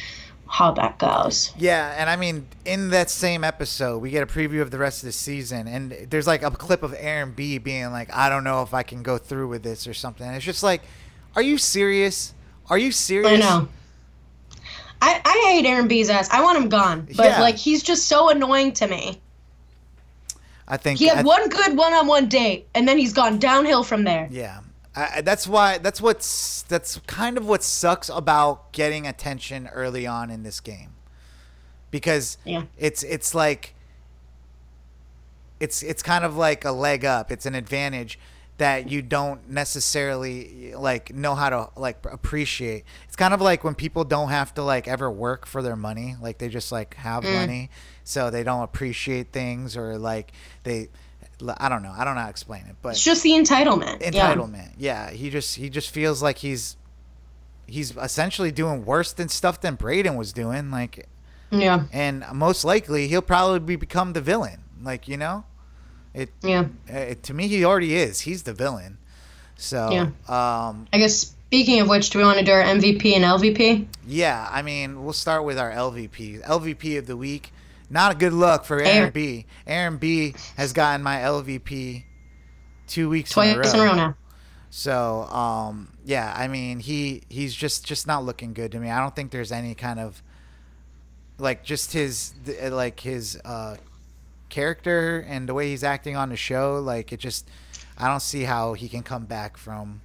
[0.50, 1.52] how that goes.
[1.58, 5.04] Yeah, and I mean, in that same episode, we get a preview of the rest
[5.04, 8.44] of the season, and there's like a clip of Aaron B being like, "I don't
[8.44, 10.82] know if I can go through with this or something." And it's just like,
[11.36, 12.34] "Are you serious?
[12.70, 13.68] Are you serious?" I know.
[15.02, 16.28] I, I hate Aaron B's ass.
[16.32, 17.08] I want him gone.
[17.16, 17.42] But Yeah.
[17.42, 19.22] like he's just so annoying to me.
[20.68, 24.04] I think He had I- one good one-on-one date, and then he's gone downhill from
[24.04, 24.28] there.
[24.32, 24.60] Yeah,
[24.98, 25.78] I, that's why.
[25.78, 30.96] That's what's that's kind of what sucks about getting attention early on in this game,
[31.92, 32.64] because Yeah.
[32.78, 33.76] it's it's like
[35.60, 37.32] it's it's kind of like a leg up.
[37.32, 38.18] It's an advantage
[38.58, 42.84] that you don't necessarily like know how to like appreciate.
[43.06, 46.16] It's kind of like when people don't have to like ever work for their money,
[46.20, 47.34] like they just like have mm.
[47.34, 47.70] money,
[48.04, 50.32] so they don't appreciate things or like
[50.64, 50.90] they
[51.58, 51.94] I don't know.
[51.96, 54.02] I don't know how to explain it, but It's just the entitlement.
[54.02, 54.34] Yeah.
[54.34, 54.72] entitlement.
[54.78, 55.12] Yeah.
[55.12, 56.78] he just he just feels like he's
[57.68, 60.72] he's essentially doing worse than stuff than Brayden was doing.
[60.72, 61.08] Like,
[61.52, 61.84] Yeah.
[61.92, 64.62] and most likely he'll probably be, become the villain.
[64.82, 65.44] Like, you know,
[66.14, 66.66] it, Yeah.
[66.92, 68.22] uh, to me he already is.
[68.22, 68.98] He's the villain.
[69.58, 70.02] So, Yeah.
[70.30, 73.86] um, I guess speaking of which, do we want to do our MVP and LVP?
[74.08, 74.48] yeah.
[74.52, 76.42] I mean, we'll start with our LVP.
[76.48, 77.52] LVP of the week.
[77.90, 79.12] Not a good look for Aaron Aaron.
[79.14, 79.46] B.
[79.66, 80.36] Aaron B.
[80.58, 82.04] has gotten my LVP
[82.88, 83.70] two weeks Twice in a row.
[83.74, 84.18] in a row now.
[84.70, 88.90] So, um, yeah, I mean, he he's just just not looking good to me.
[88.90, 90.22] I don't think there's any kind of
[91.38, 92.34] like just his
[92.70, 93.78] like his uh,
[94.50, 96.80] character and the way he's acting on the show.
[96.84, 97.50] Like it just,
[97.98, 100.02] I don't see how he can come back from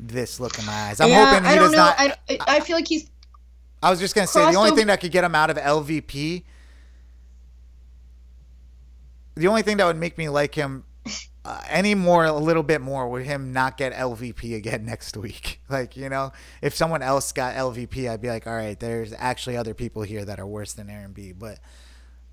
[0.00, 1.00] this look in my eyes.
[1.00, 1.78] I'm yeah, hoping he I don't does know.
[1.78, 1.98] not.
[1.98, 3.10] I, I feel like he's
[3.82, 5.58] I was just gonna say the only over- thing that could get him out of
[5.58, 6.44] LVP.
[9.36, 10.84] The only thing that would make me like him
[11.44, 15.60] uh, any more, a little bit more, would him not get LVP again next week.
[15.68, 16.32] Like you know,
[16.62, 20.24] if someone else got LVP, I'd be like, all right, there's actually other people here
[20.24, 21.32] that are worse than Aaron B.
[21.32, 21.58] But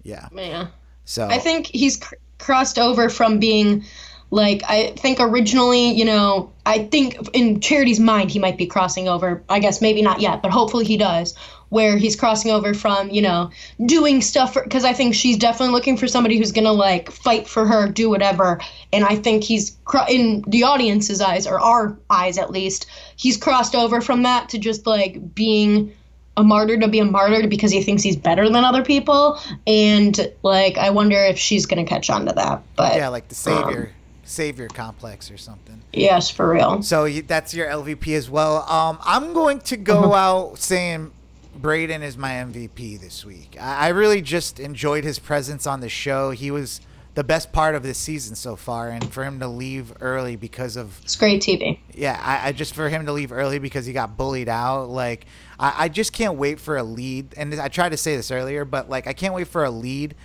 [0.04, 0.68] yeah, yeah.
[1.06, 3.84] so I think he's cr- crossed over from being
[4.30, 9.07] like I think originally, you know, I think in Charity's mind he might be crossing
[9.07, 9.43] over.
[9.49, 11.36] I guess maybe not yet, but hopefully he does.
[11.70, 13.49] Where he's crossing over from, you know,
[13.86, 17.66] doing stuff because I think she's definitely looking for somebody who's gonna like fight for
[17.66, 18.59] her, do whatever.
[18.91, 19.78] And I think he's
[20.09, 24.57] in the audience's eyes or our eyes at least, he's crossed over from that to
[24.57, 25.93] just like being
[26.38, 29.38] a martyr to be a martyr because he thinks he's better than other people
[29.68, 33.36] and like i wonder if she's gonna catch on to that but yeah, like the
[33.36, 34.01] savior, um,
[34.32, 35.82] savior complex or something.
[35.94, 38.70] yes for real So you, that's your LVP as well.
[38.70, 41.12] Um, I'm going to go out saying
[41.60, 43.58] Brayden is my MVP this week.
[43.60, 46.32] I, I really just enjoyed his presence on the show.
[46.32, 46.82] He was
[47.14, 50.78] the best part of this season so far, and for him to leave early because
[50.78, 53.94] of it's great tv yeah, I, I just for him to leave early because he
[53.94, 54.90] got bullied out.
[54.90, 55.26] Like
[55.60, 57.34] I, I just can't wait for a lead.
[57.38, 60.16] And I tried to say this earlier, but like I can't wait for a lead.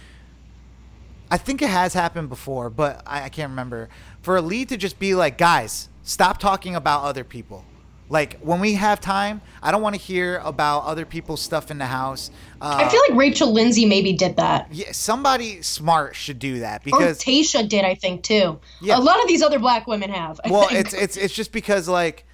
[1.30, 3.88] I think it has happened before, but I, I can't remember.
[4.22, 7.64] For a lead to just be like, guys, stop talking about other people.
[8.08, 11.78] Like when we have time, I don't want to hear about other people's stuff in
[11.78, 12.30] the house.
[12.60, 16.80] Uh, i feel like rachel lindsay maybe did that yeah, somebody smart should do that
[16.80, 18.96] or because Tayshia did i think too Yeah.
[18.96, 20.80] a lot of these other black women have I well think.
[20.80, 22.24] it's it's it's just because like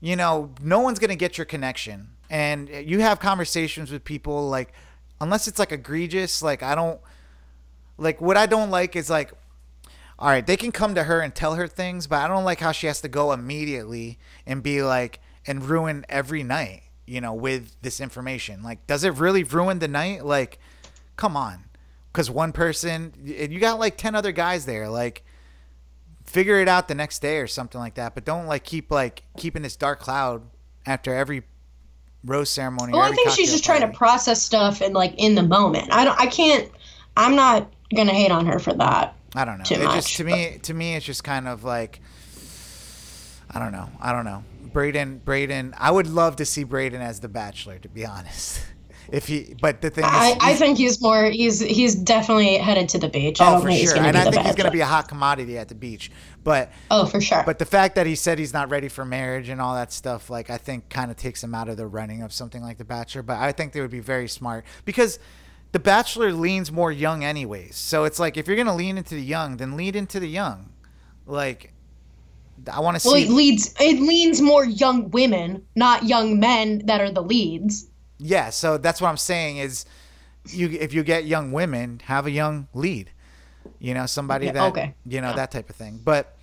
[0.00, 4.72] you know no one's gonna get your connection and you have conversations with people like
[5.20, 6.98] unless it's like egregious like i don't
[7.98, 9.32] like what i don't like is like
[10.18, 12.60] all right they can come to her and tell her things but i don't like
[12.60, 17.34] how she has to go immediately and be like and ruin every night you know
[17.34, 20.58] with this information like does it really ruin the night like
[21.16, 21.64] come on
[22.12, 25.22] because one person you got like 10 other guys there like
[26.26, 28.14] figure it out the next day or something like that.
[28.14, 30.42] But don't like keep like keeping this dark cloud
[30.84, 31.44] after every
[32.24, 32.92] rose ceremony.
[32.92, 35.86] or well i think she's just trying to process stuff and like in the moment
[35.92, 36.68] i don't i can't
[37.16, 39.64] i'm not gonna hate on her for that I don't know.
[39.64, 42.00] too It much, just to me to me it's just kind of like
[43.50, 43.88] I don't know.
[44.00, 44.44] I don't know.
[44.72, 48.60] Brayden Brayden I would love to see Brayden as the bachelor to be honest.
[49.12, 52.88] If he but the thing is I, I think he's more he's he's definitely headed
[52.88, 53.40] to the beach.
[53.40, 54.86] I Oh, don't for he's sure, gonna and I think he's going to be a
[54.86, 56.10] hot commodity at the beach.
[56.42, 57.44] But Oh, for sure.
[57.46, 60.28] But the fact that he said he's not ready for marriage and all that stuff,
[60.28, 62.84] like I think, kind of takes him out of the running of something like The
[62.84, 63.22] Bachelor.
[63.22, 65.20] But I think they would be very smart because
[65.76, 67.76] The Bachelor leans more young, anyways.
[67.76, 70.70] So it's like if you're gonna lean into the young, then lead into the young.
[71.26, 71.74] Like
[72.72, 73.24] I want to well, see.
[73.24, 77.88] it leads it leans more young women, not young men that are the leads.
[78.16, 79.84] yeah, so that's what I'm saying is,
[80.48, 83.10] you if you get young women, have a young lead.
[83.78, 84.94] You know, somebody Yeah, that okay.
[85.04, 85.36] you know Yeah.
[85.36, 86.00] that type of thing.
[86.02, 86.34] But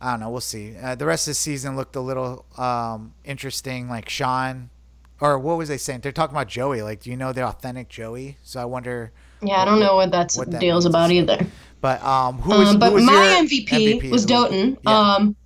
[0.00, 0.30] I don't know.
[0.30, 0.76] We'll see.
[0.80, 3.88] Uh, the rest of the season looked a little um, interesting.
[3.88, 4.70] Like Sean,
[5.22, 6.00] or what was they saying?
[6.00, 6.82] They're talking about Joey.
[6.82, 8.38] Like, do you know the authentic Joey?
[8.42, 9.12] So I wonder.
[9.40, 10.94] Yeah, I don't know what that's what that deal's means.
[10.94, 11.46] about either.
[11.80, 12.70] But um, who was?
[12.70, 14.26] Um, but who was my your MVP, was?
[14.26, 14.78] Dotun.
[14.82, 14.90] Yeah.
[14.90, 15.36] Um,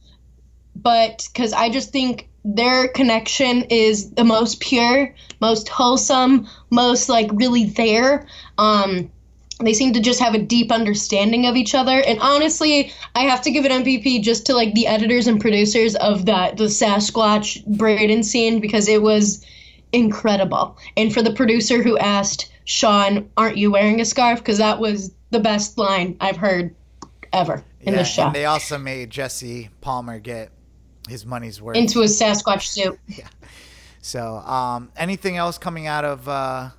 [0.74, 7.28] but because I just think their connection is the most pure, most wholesome, most like
[7.34, 8.26] really there.
[8.56, 9.10] Um,
[9.60, 12.00] they seem to just have a deep understanding of each other.
[12.00, 15.96] And honestly, I have to give it MVP just to like the editors and producers
[15.96, 19.44] of that the Sasquatch Brayden scene because it was
[19.96, 20.76] incredible.
[20.96, 25.12] And for the producer who asked Sean, "Aren't you wearing a scarf?" because that was
[25.30, 26.74] the best line I've heard
[27.32, 28.26] ever in yeah, the show.
[28.26, 30.50] and they also made Jesse Palmer get
[31.08, 31.76] his money's worth.
[31.76, 32.98] Into a Sasquatch suit.
[33.08, 33.28] yeah.
[34.00, 36.70] so, um, anything else coming out of uh,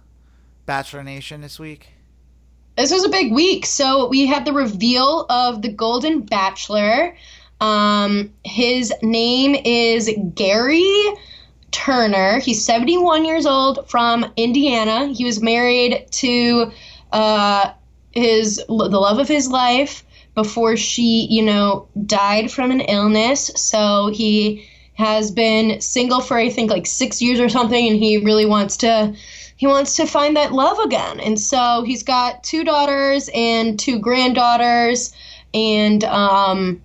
[0.66, 1.90] Bachelor Nation this week?
[2.78, 3.66] This was a big week.
[3.66, 7.16] So we had the reveal of the Golden Bachelor.
[7.60, 11.16] Um, his name is Gerry
[11.72, 12.40] Turner.
[12.40, 15.08] He's 71 years old from Indiana.
[15.08, 16.72] He was married to
[17.12, 17.72] uh,
[18.12, 20.04] his the love of his life
[20.36, 23.52] before she, you know, died from an illness.
[23.56, 28.18] So he has been single for I think like six years or something, and he
[28.18, 29.16] really wants to
[29.58, 31.20] he wants to find that love again.
[31.20, 35.14] And so he's got two daughters and two granddaughters,
[35.54, 36.82] and um,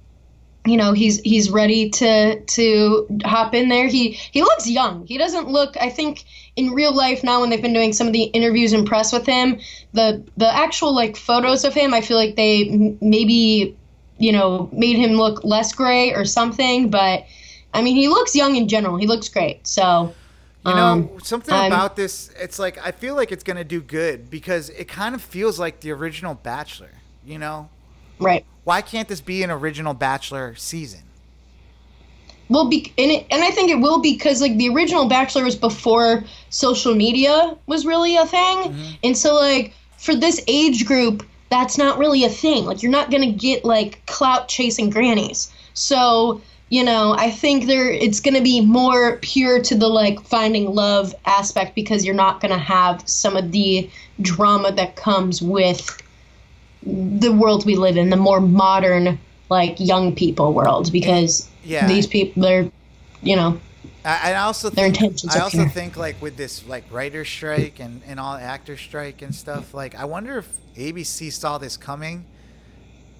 [0.64, 3.88] you know he's he's ready to to hop in there.
[3.88, 5.06] He he looks young.
[5.06, 5.76] He doesn't look.
[5.80, 6.24] I think
[6.56, 9.26] in real life now when they've been doing some of the interviews and press with
[9.26, 9.58] him,
[9.92, 13.76] the the actual like photos of him, I feel like they m- maybe
[14.18, 16.90] you know made him look less gray or something.
[16.90, 17.24] But
[17.74, 18.96] I mean, he looks young in general.
[18.96, 19.66] He looks great.
[19.66, 20.14] So.
[20.64, 23.80] You know, um, something I'm- about this, it's like I feel like it's gonna do
[23.80, 26.92] good because it kind of feels like the original Bachelor.
[27.26, 27.68] You know,
[28.20, 28.44] right.
[28.64, 31.00] Why can't this be an original Bachelor season?
[32.48, 35.44] Well, be, and it, and I think it will be because like the original Bachelor
[35.44, 38.92] was before social media was really a thing, mm-hmm.
[39.02, 42.66] and so like for this age group, that's not really a thing.
[42.66, 45.50] Like you're not gonna get like clout chasing grannies.
[45.72, 50.74] So you know, I think there it's gonna be more pure to the like finding
[50.74, 53.88] love aspect because you're not gonna have some of the
[54.20, 56.01] drama that comes with
[56.84, 59.18] the world we live in, the more modern
[59.48, 61.86] like young people world because Yeah.
[61.86, 62.70] these people they're
[63.22, 63.60] you know
[64.04, 67.78] I, I also Their think, intentions I also think like with this like writer strike
[67.78, 69.74] and and all actor strike and stuff.
[69.74, 72.24] Like I wonder if ABC saw this coming,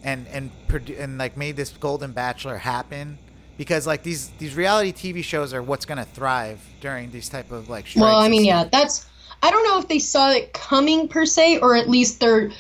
[0.02, 0.50] and and
[0.98, 3.18] and like made this Golden Bachelor happen.
[3.58, 7.68] Because like these these reality TV shows are what's gonna thrive during these type of
[7.68, 7.86] like.
[7.96, 9.06] well i mean yeah that's
[9.42, 12.50] i don't know if they saw it coming per se or at least they're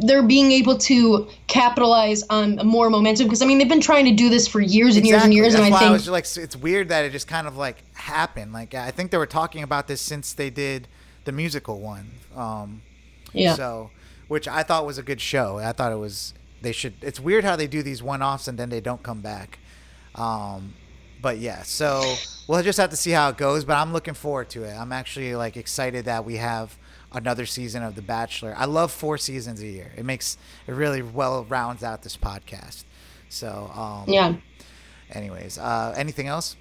[0.00, 4.12] they're being able to capitalize on more momentum because i mean they've been trying to
[4.12, 6.24] do this for years and years and years That's and i think I was like,
[6.36, 8.52] it's weird that it just kind of like happened.
[8.52, 10.88] Like I think they were talking about this since they did
[11.24, 12.10] the musical one.
[12.36, 12.82] Um,
[13.32, 13.90] yeah So,
[14.28, 15.58] which I thought was a good show.
[15.58, 16.34] I thought it was.
[16.62, 16.94] They should.
[17.00, 19.58] It's weird how they do these one-offs and then they don't come back.
[20.14, 20.74] Um,
[21.22, 22.02] but yeah, so
[22.48, 23.64] we'll just have to see how it goes.
[23.64, 24.72] But I'm looking forward to it.
[24.72, 26.76] I'm actually like excited that we have
[27.12, 28.54] another season of The Bachelor.
[28.56, 29.92] I love four seasons a year.
[29.96, 32.84] It makes it really well rounds out this podcast.
[33.28, 34.34] So um, yeah
[35.12, 36.56] Anyways, uh, anything else?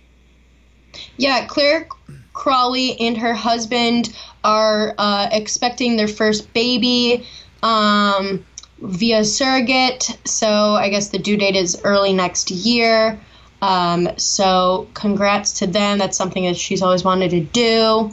[1.18, 1.88] Yeah, Clare
[2.34, 7.28] Crawley and her husband are uh, expecting their first baby
[7.62, 8.44] um,
[8.80, 10.18] via surrogate.
[10.26, 13.20] So I guess the due date is early next year.
[13.62, 16.00] Um, so congrats to them.
[16.00, 18.12] That's something that she's always wanted to do,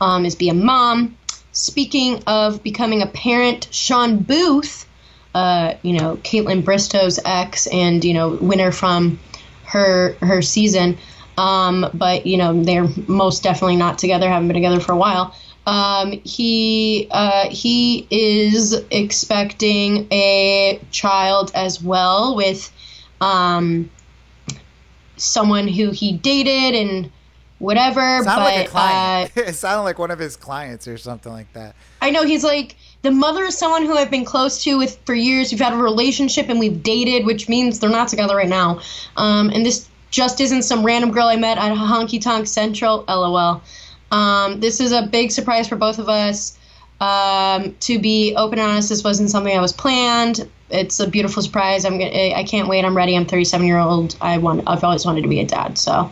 [0.00, 1.18] um, is be a mom.
[1.54, 4.86] Speaking of becoming a parent, Shawn Booth,
[5.34, 9.18] uh, you know, Kaitlyn Bristowe's ex and, you know, winner from
[9.64, 10.98] her her season.
[11.36, 14.28] Um, but you know they're most definitely not together.
[14.28, 15.34] Haven't been together for a while.
[15.66, 22.70] Um, he uh, he is expecting a child as well with
[23.20, 23.90] um,
[25.16, 27.10] someone who he dated and
[27.58, 28.22] whatever.
[28.22, 31.52] Sounded but like a uh, it sounded like one of his clients or something like
[31.52, 31.74] that.
[32.00, 35.14] I know he's like the mother is someone who I've been close to with for
[35.14, 35.52] years.
[35.52, 38.80] We've had a relationship and we've dated, which means they're not together right now.
[39.16, 43.04] Um, and this just isn't some random girl I met at Honky Tonk Central.
[43.08, 43.62] LOL.
[44.10, 46.56] Um, this is a big surprise for both of us.
[47.00, 50.48] Um, to be open and honest, this wasn't something that was planned.
[50.70, 51.84] It's a beautiful surprise.
[51.84, 52.84] I'm gonna, I can't wait.
[52.84, 53.16] I'm ready.
[53.16, 54.16] I'm 37 year old.
[54.20, 54.62] I want.
[54.66, 55.78] I've always wanted to be a dad.
[55.78, 56.10] So.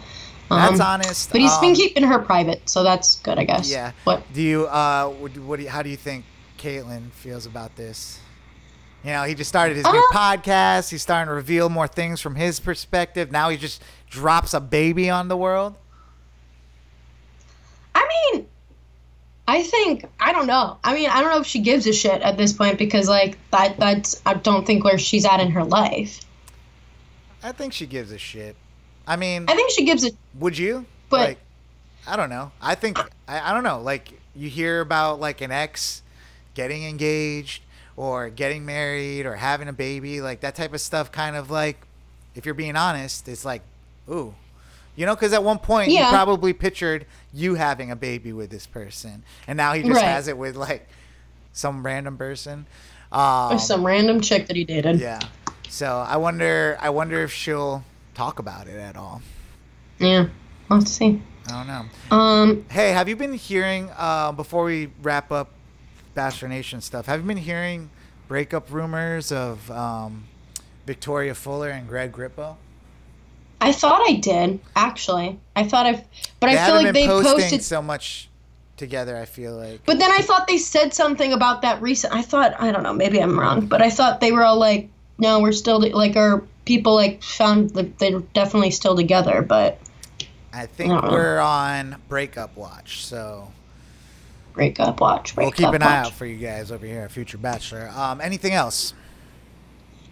[0.57, 1.31] That's um, honest.
[1.33, 3.71] But he's Um, been keeping her private, so that's good, I guess.
[3.71, 3.93] Yeah.
[4.05, 4.23] What?
[4.33, 6.25] Do you uh what, what do you, how do you think
[6.59, 8.19] Kaitlyn feels about this?
[9.05, 10.91] You know, he just started his new Uh, podcast.
[10.91, 13.33] He's starting to reveal more things from his perspective.
[13.33, 15.75] Now he just drops a baby on the world.
[17.95, 18.47] I mean,
[19.49, 20.79] I think I don't know.
[20.85, 23.39] I mean, I don't know if she gives a shit at this point because like
[23.51, 26.21] that that's I don't think where she's at in her life.
[27.43, 28.55] I think she gives a shit.
[29.07, 30.15] I mean, I think she gives it.
[30.39, 30.87] would you?
[31.09, 31.39] But- like,
[32.07, 32.51] I don't know.
[32.61, 32.99] I think
[33.29, 33.81] I, I don't know.
[33.81, 36.03] Like you hear about like an ex
[36.55, 37.63] getting engaged
[37.97, 41.13] or getting married or having a baby, like that type of stuff.
[41.13, 41.81] Kind of like,
[42.35, 43.63] if you're being honest, it's like,
[44.11, 44.35] ooh,
[44.97, 48.67] you know, because at one point you probably pictured you having a baby with this
[48.67, 50.05] person, and now he just Right.
[50.05, 50.89] has it with like
[51.53, 52.67] some random person.
[53.13, 54.99] Um, or some random chick that he dated.
[54.99, 55.21] yeah.
[55.69, 56.77] So I wonder.
[56.81, 57.85] I wonder if she'll
[58.15, 59.23] talk about it at all.
[59.99, 60.27] Yeah.
[60.69, 61.23] We'll have to see.
[61.49, 62.17] I don't know.
[62.17, 65.51] Um, Hey, have you been hearing uh, before we wrap up
[66.15, 67.07] Bachelor Nation stuff?
[67.07, 67.91] Have you been hearing
[68.29, 70.25] breakup rumors of um,
[70.87, 72.57] Victoria Fuller and Greg Grippo?
[73.61, 75.39] I thought I did actually.
[75.55, 76.05] I thought I,
[76.41, 77.63] but They I feel like they posted.
[77.63, 78.29] so much
[78.77, 79.17] together.
[79.17, 79.85] I feel like.
[79.85, 82.13] But then I thought they said something about that recent.
[82.13, 82.93] I thought I don't know.
[82.93, 84.89] Maybe I'm wrong, but I thought they were all like,
[85.19, 89.79] "No, we're still like our people like found that they're definitely still together." But
[90.53, 93.53] I think I we're on breakup watch, so
[94.53, 95.37] breakup watch.
[95.37, 96.07] we'll keep an eye watch.
[96.07, 97.91] out for you guys over here Future Bachelor.
[97.95, 98.95] Um, anything else?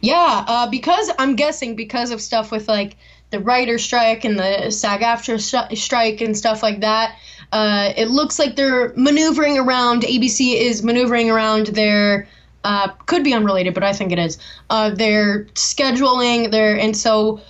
[0.01, 2.96] Yeah, uh, because I'm guessing because of stuff with like
[3.30, 7.16] the writer strike and the SAG-AFTRA strike and stuff like that.
[7.53, 10.03] Uh, it looks like they're maneuvering around.
[10.03, 12.28] ABC is maneuvering around their
[12.64, 14.38] uh, could be unrelated, but I think it is.
[14.68, 17.40] Uh, their scheduling, their and so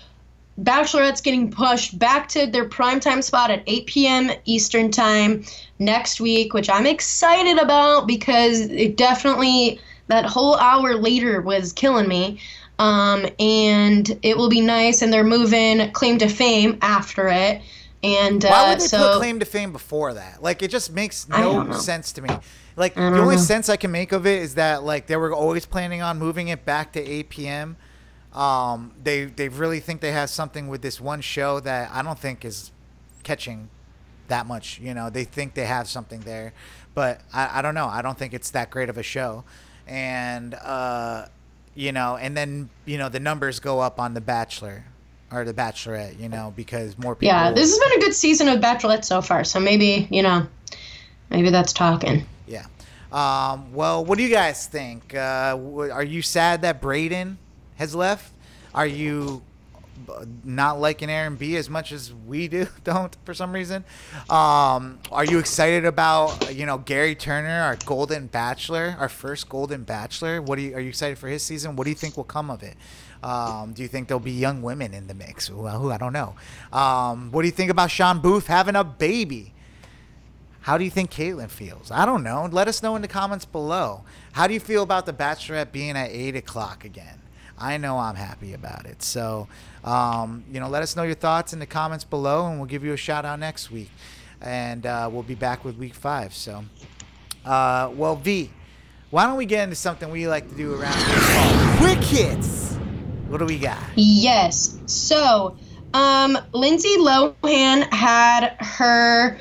[0.62, 4.30] Bachelorette's getting pushed back to their primetime spot at 8 p.m.
[4.44, 5.44] Eastern time
[5.78, 12.08] next week, which I'm excited about because it definitely that whole hour later was killing
[12.08, 12.40] me.
[12.78, 17.61] Um, and it will be nice, and they're moving Claim to Fame after it.
[18.03, 20.42] And uh, why would they so, put Claim to Fame before that?
[20.42, 22.30] Like, it just makes no sense to me.
[22.76, 23.42] Like, the only know.
[23.42, 26.48] sense I can make of it is that like they were always planning on moving
[26.48, 27.76] it back to 8 p.m.
[28.32, 32.18] Um, they they really think they have something with this one show that I don't
[32.18, 32.70] think is
[33.22, 33.68] catching
[34.28, 34.78] that much.
[34.78, 36.53] You know, they think they have something there,
[36.94, 37.86] but I, I don't know.
[37.86, 39.44] I don't think it's that great of a show,
[39.86, 41.26] and uh,
[41.74, 44.84] you know, and then you know the numbers go up on The Bachelor
[45.33, 46.18] or The Bachelorette.
[46.18, 47.35] You know, because more people.
[47.35, 49.45] Yeah, this has been a good season of Bachelorette so far.
[49.45, 50.47] So maybe you know,
[51.31, 52.26] maybe that's talking.
[52.47, 52.66] Yeah.
[53.12, 55.14] Um, well, what do you guys think?
[55.14, 55.59] Uh,
[55.93, 57.37] are you sad that Brayden
[57.76, 58.33] has left?
[58.72, 59.43] Are you
[60.45, 63.85] not liking Aaron B as much as we do don't for some reason.
[64.28, 69.85] Um, are you excited about you know Gerry Turner, our Golden Bachelor, our first Golden
[69.85, 70.41] Bachelor?
[70.43, 71.76] What do you are you excited for his season?
[71.76, 72.76] What do you think will come of it?
[73.22, 75.50] Um, do you think there'll be young women in the mix?
[75.50, 76.34] Well, I don't know.
[76.72, 79.52] Um, what do you think about Shawn Booth having a baby?
[80.62, 81.90] How do you think Kaitlyn feels?
[81.90, 82.48] I don't know.
[82.50, 84.04] Let us know in the comments below.
[84.32, 87.20] How do you feel about the Bachelorette being at eight o'clock again?
[87.58, 89.02] I know I'm happy about it.
[89.02, 89.48] So,
[89.84, 92.84] um, you know, let us know your thoughts in the comments below, and we'll give
[92.84, 93.90] you a shout out next week.
[94.40, 96.34] And uh, we'll be back with week five.
[96.34, 96.64] So,
[97.44, 98.50] uh, well, V,
[99.10, 102.80] why don't we get into something we like to do around here called Quick Hits?
[103.31, 103.78] What do we got?
[103.95, 104.76] Yes.
[104.87, 105.57] So,
[105.95, 109.39] um, Lindsay Lohan had her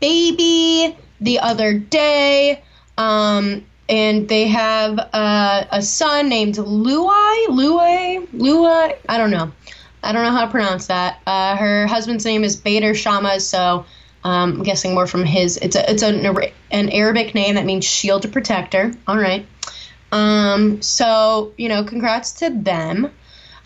[0.00, 2.62] baby the other day.
[2.98, 8.96] Um, and they have uh, a son named Luai, Luai, Luai.
[9.08, 9.52] I don't know.
[10.02, 11.20] I don't know how to pronounce that.
[11.26, 13.84] Uh, her husband's name is Bader Shama, so
[14.24, 15.56] um, I'm guessing more from his.
[15.56, 16.24] It's a it's an,
[16.70, 18.92] an Arabic name that means shield to protector.
[19.06, 19.46] All right.
[20.12, 23.10] Um, so you know, congrats to them.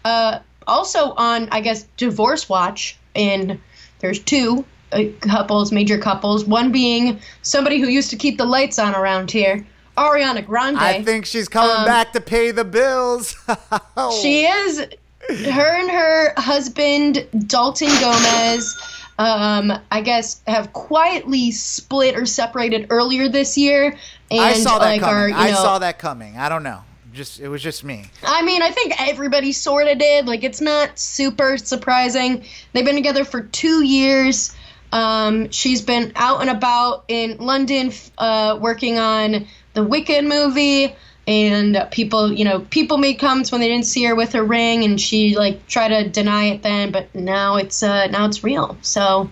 [0.05, 3.61] Uh, also on I guess Divorce Watch, and
[4.00, 6.44] there's two uh, couples, major couples.
[6.44, 9.66] One being somebody who used to keep the lights on around here.
[9.96, 10.78] Ariana Grande.
[10.78, 13.36] I think she's coming um, back to pay the bills.
[14.22, 14.86] she is.
[15.28, 18.76] Her and her husband Dalton Gomez,
[19.18, 23.96] um, I guess, have quietly split or separated earlier this year.
[24.30, 25.14] And I saw that like coming.
[25.16, 26.36] Are, you know, I saw that coming.
[26.36, 26.82] I don't know.
[27.15, 28.05] Just it was just me.
[28.23, 30.27] I mean, I think everybody sort of did.
[30.27, 32.45] Like, it's not super surprising.
[32.73, 34.55] They've been together for two years.
[34.93, 40.95] Um, she's been out and about in London, uh, working on the Wicked movie,
[41.27, 44.85] and people, you know, people made comments when they didn't see her with her ring,
[44.85, 48.77] and she like tried to deny it then, but now it's uh, now it's real.
[48.83, 49.31] So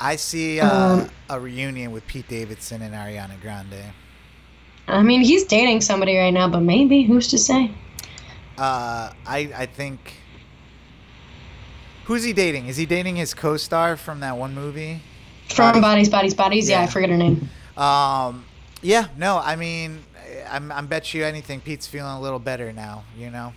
[0.00, 3.92] I see uh, um, a reunion with Pete Davidson and Ariana Grande.
[4.86, 7.70] I mean, he's dating somebody right now, but maybe who's to say?
[8.58, 10.14] Uh, I I think.
[12.04, 12.66] Who's he dating?
[12.66, 15.00] Is he dating his co-star from that one movie?
[15.48, 16.68] From Bodies, Bodies, Bodies.
[16.68, 17.48] Yeah, yeah I forget her name.
[17.76, 18.44] Um,
[18.82, 20.04] yeah, no, I mean,
[20.50, 21.60] I'm, I'm bet you anything.
[21.60, 23.04] Pete's feeling a little better now.
[23.18, 23.54] You know,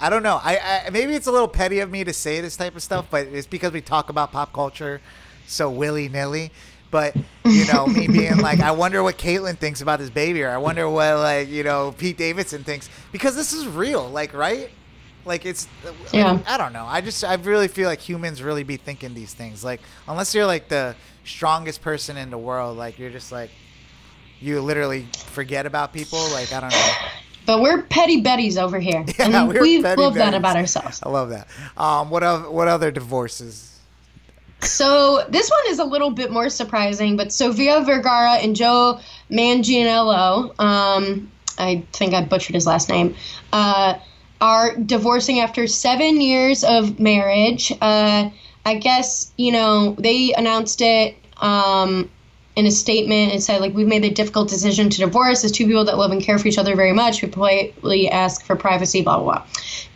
[0.00, 0.40] I don't know.
[0.42, 3.06] I, I maybe it's a little petty of me to say this type of stuff,
[3.10, 5.00] but it's because we talk about pop culture
[5.46, 6.50] so willy nilly.
[6.96, 10.48] But you know, me being like, I wonder what Kaitlyn thinks about this baby, or
[10.48, 14.70] I wonder what like you know Pete Davidson thinks because this is real, like right?
[15.26, 15.68] Like it's,
[16.10, 16.32] yeah.
[16.32, 16.86] Like, I don't know.
[16.86, 19.62] I just I really feel like humans really be thinking these things.
[19.62, 23.50] Like unless you're like the strongest person in the world, like you're just like
[24.40, 26.30] you literally forget about people.
[26.30, 26.92] Like I don't know.
[27.44, 31.02] But we're petty betties over here, yeah, and we love that about ourselves.
[31.02, 31.46] I love that.
[31.76, 33.75] Um, what other what other divorces?
[34.60, 39.00] So this one is a little bit more surprising, but Sofia Vergara and Joe
[39.30, 43.14] Manganiello, um, I think I butchered his last name,
[43.52, 43.94] uh,
[44.40, 47.72] are divorcing after seven years of marriage.
[47.80, 48.30] Uh,
[48.64, 52.10] I guess you know they announced it um,
[52.56, 55.66] in a statement and said like we've made the difficult decision to divorce as two
[55.66, 59.02] people that love and care for each other very much we politely ask for privacy
[59.02, 59.46] blah blah blah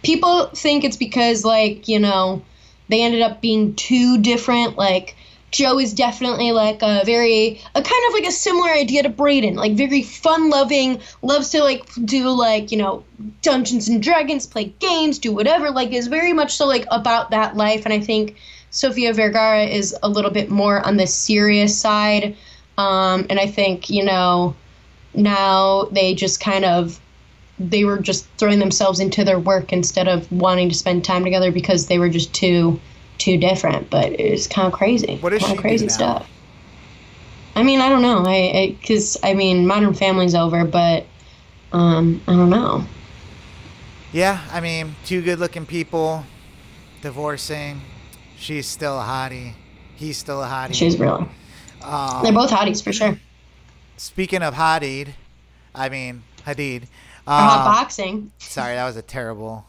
[0.04, 2.42] people think it's because like you know
[2.91, 5.16] they ended up being too different like
[5.51, 9.57] Joe is definitely like a very a kind of like a similar idea to Brayden,
[9.57, 13.03] like very fun loving, loves to like do like, you know,
[13.43, 17.57] Dungeons and Dragons, play games, do whatever, like is very much so like about that
[17.57, 18.36] life and I think
[18.70, 22.36] Sofia Vergara is a little bit more on the serious side.
[22.78, 24.55] Um, and I think, you know,
[25.12, 27.01] now they just kind of
[27.61, 31.52] they were just throwing themselves into their work instead of wanting to spend time together
[31.52, 32.80] because they were just too
[33.18, 33.90] too different.
[33.90, 35.18] But it's kind of crazy.
[35.18, 36.28] What does kind of crazy stuff.
[37.54, 38.24] I mean, I don't know.
[38.26, 41.04] I because I, mean, Modern Family's over, but
[41.72, 42.84] um, I don't know.
[44.12, 46.24] Yeah, I mean, two good-looking people
[47.02, 47.82] divorcing.
[48.36, 49.52] She's still a hottie.
[49.96, 50.74] He's still a hottie.
[50.74, 51.28] She's really.
[51.82, 53.18] Um, They're both hotties for sure.
[53.96, 55.08] Speaking of Hadid,
[55.74, 56.84] I mean Hadid.
[57.31, 58.33] For hot Um, boxing.
[58.39, 59.64] sorry, that was a terrible,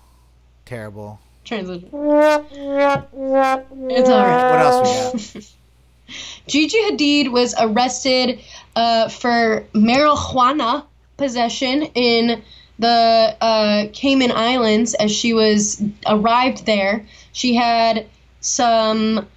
[0.66, 1.20] terrible.
[1.46, 1.90] Translation.
[1.94, 1.94] It's
[4.10, 4.50] all right.
[4.50, 5.52] What else we got?
[6.48, 8.40] Gigi Hadid was arrested
[8.76, 10.86] uh, for marijuana
[11.18, 12.42] possession in
[12.80, 17.06] the uh, Cayman Islands as she was arrived there.
[17.32, 18.08] She had
[18.40, 19.28] some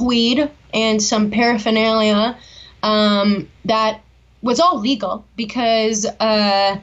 [0.00, 2.38] weed and some paraphernalia
[2.82, 4.00] um, that
[4.40, 6.78] was all legal because uh,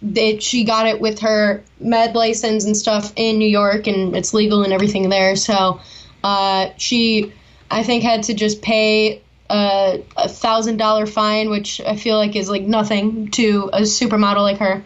[0.00, 4.32] that she got it with her med license and stuff in New York, and it's
[4.32, 5.36] legal and everything there.
[5.36, 5.80] So
[6.22, 7.32] uh, she,
[7.70, 12.50] I think, had to just pay a thousand dollar fine, which I feel like is
[12.50, 14.84] like nothing to a supermodel like her.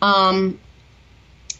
[0.00, 0.58] Um,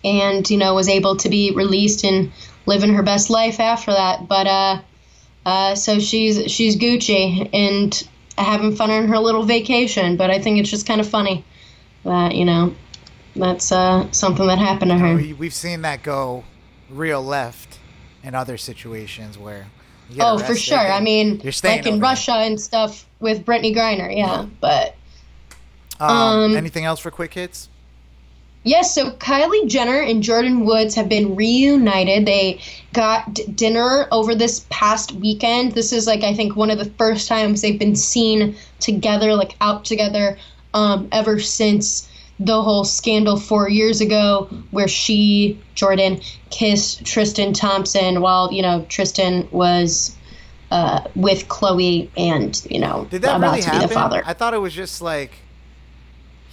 [0.05, 2.33] and you know was able to be released and
[2.67, 4.29] living her best life after that.
[4.29, 4.83] But uh,
[5.47, 10.17] uh, so she's she's Gucci and having fun on her little vacation.
[10.17, 11.45] But I think it's just kind of funny
[12.05, 12.75] that you know
[13.35, 15.15] that's uh, something that happened to her.
[15.15, 16.45] We, we've seen that go
[16.91, 17.79] real left
[18.23, 19.67] in other situations where.
[20.21, 20.79] Oh, for sure.
[20.79, 22.03] I mean, like in there.
[22.03, 24.47] Russia and stuff with Brittney Griner, yeah.
[24.61, 24.95] But
[25.99, 27.71] Um, um, anything else for quick hits?
[28.65, 32.27] Yes, so Kylie Jenner and Jordyn Woods have been reunited.
[32.27, 32.61] They
[32.93, 35.73] got d- dinner over this past weekend.
[35.73, 39.57] This is like I think one of the first times they've been seen together, like
[39.61, 40.39] out together,
[40.75, 42.09] um, ever since
[42.45, 48.85] the whole scandal four years ago, where she Jordyn kissed Tristan Thompson while you know
[48.89, 50.17] Tristan was
[50.71, 54.23] uh, with Khloe and you know about really to be the father.
[54.25, 55.33] I thought it was just like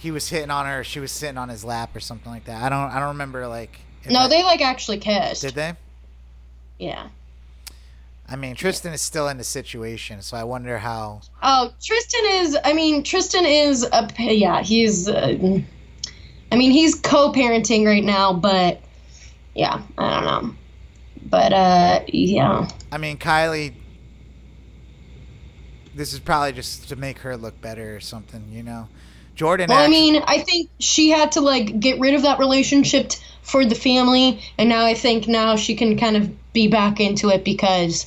[0.00, 2.62] he was hitting on her, she was sitting on his lap or something like that.
[2.62, 2.90] I don't.
[2.90, 3.80] I don't remember like.
[4.06, 5.42] no, that- they like actually kissed.
[5.42, 5.74] did they.
[6.78, 7.08] Yeah.
[8.26, 11.20] I mean, Tristan is still in the situation, so I wonder how.
[11.42, 12.56] Oh, Tristan is.
[12.64, 14.08] I mean, Tristan is a.
[14.18, 15.08] Yeah, he's.
[15.08, 15.60] Uh,
[16.52, 18.80] I mean, he's co-parenting right now, but
[19.54, 20.54] yeah, I don't know.
[21.22, 23.74] But uh, yeah, I mean, Kylie.
[25.94, 28.88] This is probably just to make her look better or something, you know.
[29.36, 29.68] Jordyn.
[29.68, 33.20] well, I mean, I think she had to like get rid of that relationship t-
[33.42, 37.30] for the family, and now I think now she can kind of be back into
[37.30, 38.06] it because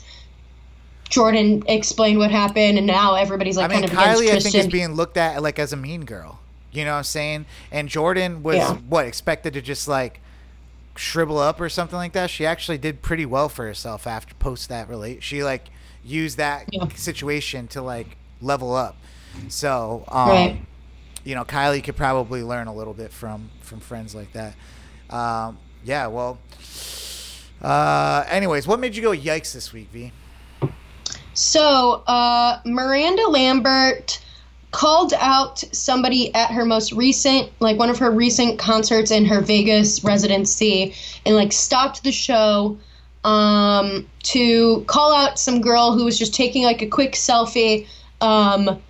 [1.09, 4.39] Jordyn explained what happened, and now everybody's like I mean, kind of against Kylie, I
[4.39, 6.39] think, is being looked at like as a mean girl.
[6.73, 7.45] You know what I'm saying?
[7.71, 8.73] And Jordyn was Yeah.
[8.89, 10.19] what expected to just like
[10.95, 12.29] shrivel up or something like that.
[12.29, 15.23] She actually did pretty well for herself after post that relate.
[15.23, 15.65] She like
[16.03, 16.87] used that Yeah.
[16.95, 18.97] situation to like level up.
[19.47, 20.61] So, um, Right.
[21.23, 24.53] you know, Kylie could probably learn a little bit from from friends like that.
[25.09, 26.07] Um, yeah.
[26.07, 26.39] Well.
[27.61, 30.11] Uh, anyways, what made you go yikes this week, V?
[31.33, 34.19] So, uh, Miranda Lambert
[34.73, 39.39] called out somebody at her most recent, like one of her recent concerts in her
[39.39, 40.93] Vegas residency,
[41.25, 42.77] and like stopped the show
[43.23, 47.87] um, to call out some girl who was just taking like a quick selfie
[48.19, 48.81] um,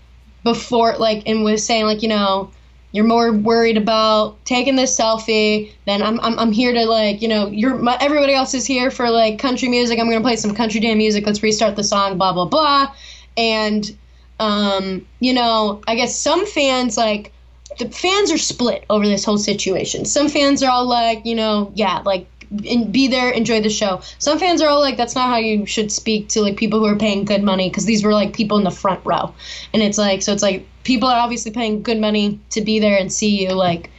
[0.43, 2.49] before, like, and was saying, like, you know,
[2.93, 7.27] you're more worried about taking this selfie than I'm, I'm, I'm here to like you
[7.27, 9.99] know you're my, everybody else is here for like country music.
[9.99, 11.25] I'm gonna play some country damn music.
[11.25, 12.93] Let's restart the song blah blah blah.
[13.35, 13.97] And
[14.39, 17.31] um you know i guess some fans like
[17.79, 20.05] the fans are split over this whole situation.
[20.05, 22.27] Some fans are all like you know yeah like
[22.69, 24.01] and be there enjoy the show.
[24.19, 26.85] Some fans are all like that's not how you should speak to like people who
[26.85, 29.33] are paying good money because these were like people in the front row.
[29.73, 32.97] And it's like so it's like people are obviously paying good money to be there
[32.97, 33.89] and see you like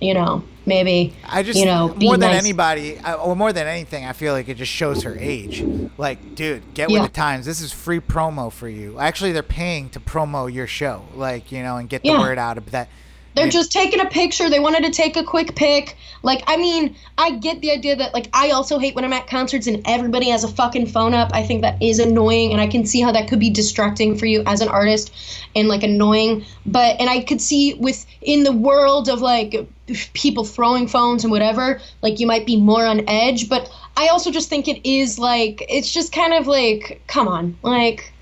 [0.00, 2.42] you know maybe I just you know more than nice.
[2.42, 5.64] anybody, or more than anything, I feel like it just shows her age.
[5.96, 7.02] Like, dude, get Yeah.
[7.02, 7.46] with the times.
[7.46, 8.98] This is free promo for you.
[8.98, 12.18] Actually, they're paying to promo your show, like you know, and get the Yeah.
[12.18, 12.88] word out of that.
[13.36, 14.48] They're just taking a picture.
[14.48, 15.96] They wanted to take a quick pic.
[16.22, 19.26] Like, I mean, I get the idea that, like, I also hate when I'm at
[19.26, 21.30] concerts and everybody has a fucking phone up.
[21.34, 24.24] I think that is annoying, and I can see how that could be distracting for
[24.24, 25.12] you as an artist
[25.54, 26.46] and, like, annoying.
[26.64, 29.68] But, and I could see with, in the world of, like,
[30.14, 33.48] people throwing phones and whatever, like, you might be more on edge.
[33.48, 37.56] But I also just think it is, like, it's just kind of like, come on.
[37.62, 38.12] Like,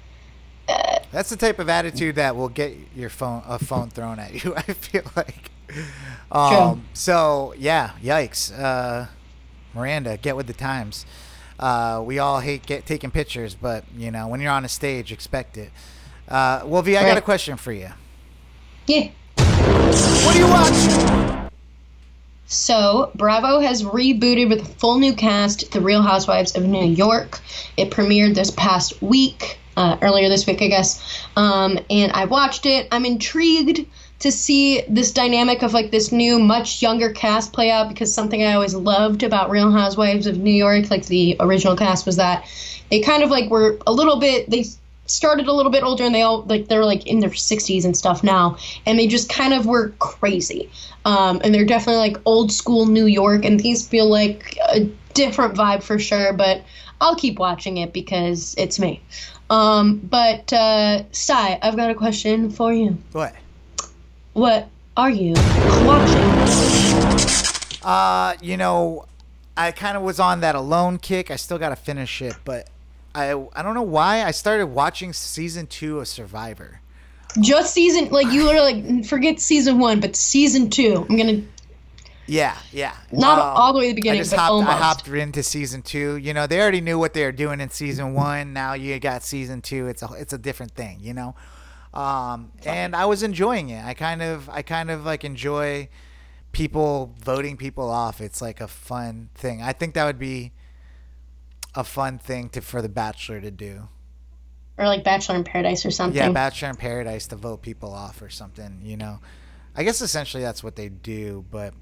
[0.67, 4.55] That's the type of attitude that will get your phone a phone thrown at you.
[4.57, 5.51] I feel like.
[6.31, 9.07] Um, so yeah, yikes, uh,
[9.75, 11.07] Miranda, get with the times.
[11.59, 15.13] Uh, we all hate get taking pictures, but you know when you're on a stage,
[15.13, 15.71] expect it.
[16.29, 17.91] Uh, well, V, I got a question for you.
[18.87, 19.11] yeah.
[19.37, 21.51] What do you watch?
[22.47, 27.41] So, Bravo has rebooted with a full new cast, The Real Housewives of New York.
[27.77, 31.27] It premiered this past week, uh, earlier this week, I guess.
[31.37, 32.89] Um, and I watched it.
[32.93, 33.87] I'm intrigued
[34.21, 38.43] to see this dynamic of like this new, much younger cast play out because something
[38.43, 42.47] I always loved about Real Housewives of New York, like the original cast, was that
[42.91, 44.65] they kind of like were a little bit, they
[45.07, 47.97] started a little bit older and they all like they're like in their 60s and
[47.97, 48.57] stuff now
[48.87, 50.71] and they just kind of were crazy
[51.05, 54.81] um, and they're definitely like old school new york and these feel like a
[55.13, 56.63] different vibe for sure but
[57.01, 59.01] i'll keep watching it because it's me
[59.51, 63.35] um, but uh Si, i've got a question for you What?
[64.33, 65.35] what are you
[65.85, 67.35] watching
[67.83, 69.05] Uh, you know,
[69.57, 71.31] I kind of was on that alone kick.
[71.31, 72.71] I still got to finish it, but
[73.15, 76.81] I I don't know why I started watching season two of Survivor.
[77.41, 81.43] just season like you were like forget season one but season two i'm gonna
[82.27, 82.95] Yeah, yeah.
[83.13, 84.71] Not Um, all the way to the beginning, I just but hopped, almost.
[84.71, 86.17] I hopped into season two.
[86.17, 88.53] You know, they already knew what they were doing in season one.
[88.53, 89.89] Now you got season two.
[89.89, 91.01] It's a it's a different thing.
[91.01, 91.35] You know,
[91.93, 93.85] um, and I was enjoying it.
[93.85, 95.89] I kind of I kind of like enjoy
[96.53, 98.21] people voting people off.
[98.21, 99.61] It's like a fun thing.
[99.61, 100.53] I think that would be
[101.75, 103.89] a fun thing to for the Bachelor to do.
[104.79, 108.23] or like bachelor in paradise or something Yeah, Bachelor in Paradise to vote people off
[108.23, 108.81] or something.
[108.83, 109.21] You know,
[109.77, 111.75] I guess essentially that's what they do, but.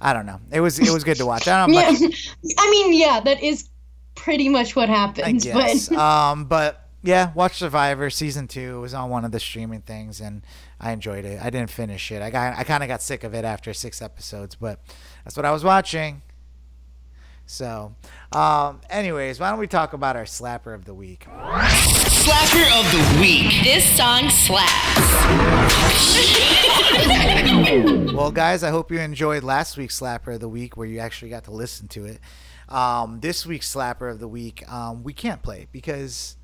[0.00, 0.40] I don't know.
[0.50, 1.48] It was it was good to watch.
[1.48, 3.68] I don't Yeah, much, I mean, yeah, that is
[4.14, 5.44] pretty much what I happens.
[5.44, 5.88] guess.
[5.88, 8.78] But um, but yeah, watch Survivor season two.
[8.78, 10.42] It was on one of the streaming things, and
[10.80, 11.40] I enjoyed it.
[11.42, 12.20] I didn't finish it.
[12.22, 14.80] I got I kind of got sick of it after six episodes, but
[15.24, 16.22] that's what I was watching.
[17.48, 17.94] So,
[18.32, 21.26] um, anyways, why don't we talk about our slapper of the week?
[22.26, 23.62] Slapper of the week.
[23.62, 24.72] This song slaps.
[28.12, 31.30] Well, guys, I hope you enjoyed last week's slapper of the week, where you actually
[31.30, 32.18] got to listen to it.
[32.68, 36.36] Um, this week's slapper of the week, um, we can't play because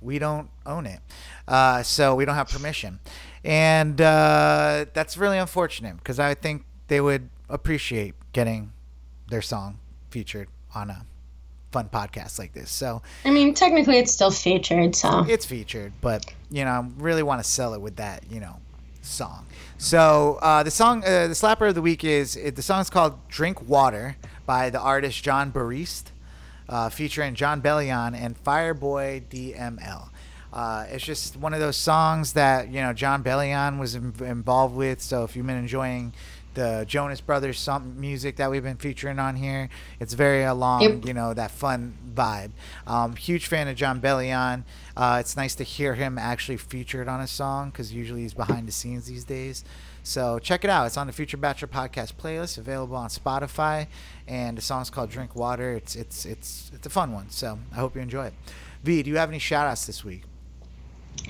[0.00, 1.00] we don't own it,
[1.46, 2.98] uh, so we don't have permission,
[3.44, 8.72] and uh, that's really unfortunate because I think they would appreciate getting
[9.28, 11.04] their song featured on a
[11.76, 12.70] fun podcast like this.
[12.70, 17.22] So I mean, technically, it's still featured, so it's featured, but you know, I really
[17.22, 18.56] want to sell it with that, you know,
[19.02, 19.46] song.
[19.76, 23.28] So uh, the song, uh, the slapper of the week is it, the is called
[23.28, 24.16] "Drink Water"
[24.46, 26.12] by the artist Jon Batiste,
[26.68, 30.08] uh, featuring Jon Bellion and Fireboy DML.
[30.52, 34.74] Uh, it's just one of those songs that you know Jon Bellion was in, involved
[34.74, 35.02] with.
[35.02, 36.14] So if you've been enjoying
[36.56, 39.68] the Jonas Brothers song music that we've been featuring on here,
[40.00, 41.06] it's very along Yep.
[41.06, 42.50] you know that fun vibe.
[42.86, 44.64] Um, huge fan of Jon Bellion.
[44.96, 48.66] Uh, it's nice to hear him actually featured on a song because usually he's behind
[48.66, 49.64] the scenes these days.
[50.02, 50.86] So check it out.
[50.86, 53.86] It's on the Future Bachelor podcast playlist, available on Spotify,
[54.26, 57.30] and the song's called "Drink Water." It's it's it's it's a fun one.
[57.30, 58.34] So I hope you enjoy it.
[58.82, 60.22] V, do you have any shout outs this week?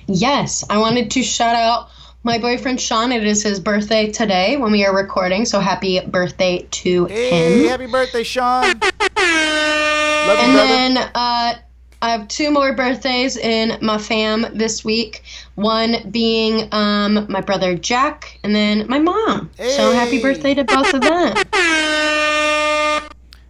[0.06, 1.88] yes, I wanted to shout out
[2.26, 3.12] my boyfriend Sean.
[3.12, 7.68] It is his birthday today when we are recording, so happy birthday to Hey, him.
[7.68, 8.62] happy birthday, Sean!
[8.64, 10.66] Love you, And brother.
[10.68, 11.54] then uh,
[12.02, 15.22] I have two more birthdays in my fam this week.
[15.54, 19.48] One being um, my brother Jack, and then my mom.
[19.56, 21.36] So happy birthday to both of them.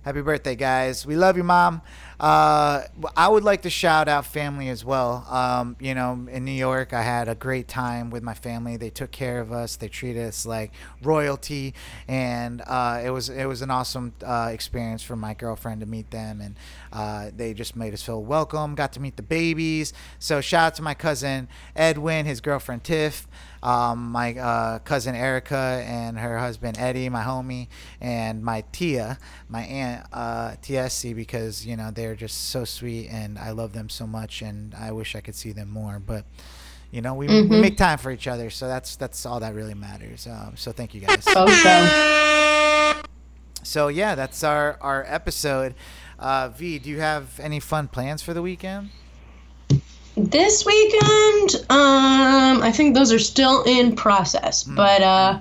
[0.04, 1.06] Happy birthday, guys.
[1.06, 1.80] We love you, Mom.
[2.18, 2.84] Uh,
[3.14, 5.26] I would like to shout out family as well.
[5.28, 8.76] Um, you know, in New York, I had a great time with my family.
[8.76, 9.76] They took care of us.
[9.76, 10.72] They treated us like
[11.02, 11.74] royalty,
[12.08, 16.10] and uh, it was it was an awesome uh, experience for my girlfriend to meet
[16.10, 16.56] them, and
[16.92, 18.74] uh, they just made us feel welcome.
[18.74, 19.92] Got to meet the babies.
[20.18, 23.28] So shout out to my cousin Edwin, his girlfriend Tiff
[23.66, 27.66] um, my uh, cousin Erica and her husband Eddie, my homie,
[28.00, 29.18] and my Tia,
[29.48, 33.88] my aunt uh, TSC, because you know they're just so sweet and I love them
[33.88, 35.98] so much, and I wish I could see them more.
[35.98, 36.24] But
[36.92, 38.50] you know, we, we make time for each other.
[38.50, 40.28] So that's that's all that really matters.
[40.28, 41.24] Um, so thank you guys.
[41.24, 41.46] So.
[43.64, 45.74] So yeah, that's our our episode.
[46.20, 48.90] Uh, v, do you have any fun plans for the weekend?
[50.16, 54.64] This weekend, um, I think those are still in process.
[54.64, 54.74] Hmm.
[54.74, 55.40] But uh,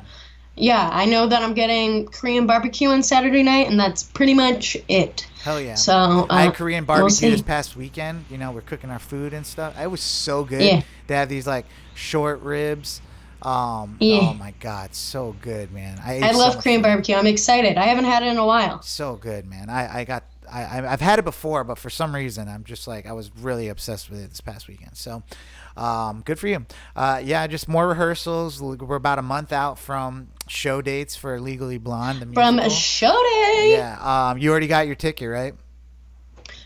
[0.56, 4.76] yeah, I know that I'm getting Korean barbecue on Saturday night, and that's pretty much
[4.88, 5.28] it.
[5.44, 5.76] Hell yeah.
[5.76, 8.26] So uh, I had Korean we'll barbecue this past weekend.
[8.30, 9.80] You know, we're cooking our food and stuff.
[9.80, 10.62] It was so good.
[10.62, 10.82] Yeah.
[11.08, 13.02] They have these like short ribs.
[13.42, 14.20] Um, Yeah.
[14.22, 16.02] Oh my god, so good, man.
[16.04, 16.88] I, I love much Korean food.
[16.88, 17.16] barbecue.
[17.16, 17.78] I'm excited.
[17.78, 18.82] I haven't had it in a while.
[18.82, 19.70] So good, man.
[19.70, 22.88] I, I got I I- I've had it before, but for some reason I'm just
[22.88, 24.96] like I was really obsessed with it this past weekend.
[24.98, 25.24] So,
[25.78, 26.66] um, good for you.
[26.96, 28.62] Uh, yeah, just more rehearsals.
[28.62, 32.22] We're about a month out from show dates for Legally Blonde.
[32.22, 32.76] The From musical.
[32.76, 33.76] show day.
[33.78, 34.30] yeah.
[34.30, 35.54] Um, you already got your ticket, right?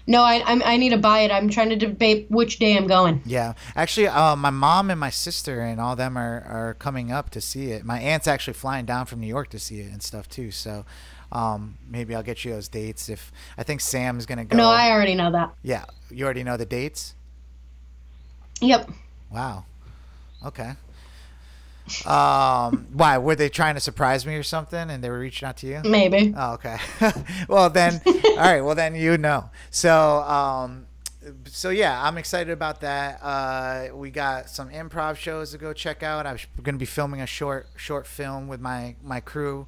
[0.07, 1.31] No, I, I'm, I need to buy it.
[1.31, 3.21] I'm trying to debate which day I'm going.
[3.27, 7.29] Yeah, actually, uh, my mom and my sister and all them are, are coming up
[7.31, 7.85] to see it.
[7.85, 10.49] My aunt's actually flying down from New York to see it and stuff too.
[10.49, 10.83] So
[11.31, 13.09] um, maybe I'll get you those dates.
[13.09, 14.57] If I think Sam's gonna go.
[14.57, 15.53] No, I already know that.
[15.63, 17.15] Yeah, you already know the dates.
[18.61, 18.89] Yep.
[19.31, 19.65] Wow.
[20.45, 20.73] Okay.
[22.05, 25.57] Um, why were they trying to surprise me or something, and they were reaching out
[25.57, 25.81] to you?
[25.83, 26.33] Maybe.
[26.35, 26.77] Oh, okay.
[27.47, 28.61] well then, all right.
[28.61, 29.49] Well then, you know.
[29.71, 30.85] So, um,
[31.45, 33.19] so yeah, I'm excited about that.
[33.21, 36.25] Uh, we got some improv shows to go check out.
[36.25, 39.67] I'm going to be filming a short short film with my my crew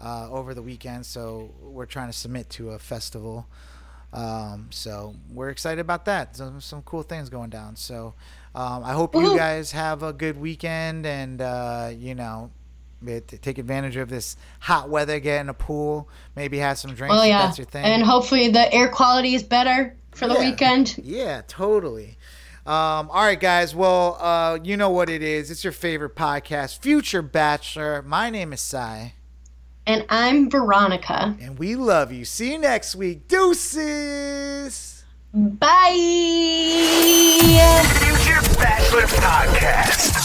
[0.00, 1.06] uh, over the weekend.
[1.06, 3.46] So we're trying to submit to a festival.
[4.12, 6.36] Um, so we're excited about that.
[6.36, 7.74] Some some cool things going down.
[7.76, 8.14] So
[8.54, 12.50] um, I hope you guys have a good weekend and uh, you know
[13.04, 17.16] it- take advantage of this hot weather, get in a pool, maybe have some drinks.
[17.16, 17.46] If yeah.
[17.46, 17.84] that's your thing.
[17.84, 20.50] And hopefully the air quality is better for the Yeah.
[20.50, 20.96] weekend.
[21.02, 22.16] Yeah, totally.
[22.66, 23.74] Um, all right, guys.
[23.74, 25.50] Well, uh, you know what it is.
[25.50, 28.00] It's your favorite podcast, Future Bachelor.
[28.02, 29.12] My name is Si,
[29.86, 31.36] and I'm Veronica.
[31.40, 32.24] And we love you.
[32.24, 33.28] See you next week.
[33.28, 35.04] Deuces.
[35.34, 35.90] Bye.
[38.00, 40.23] Future Bachelor Podcast.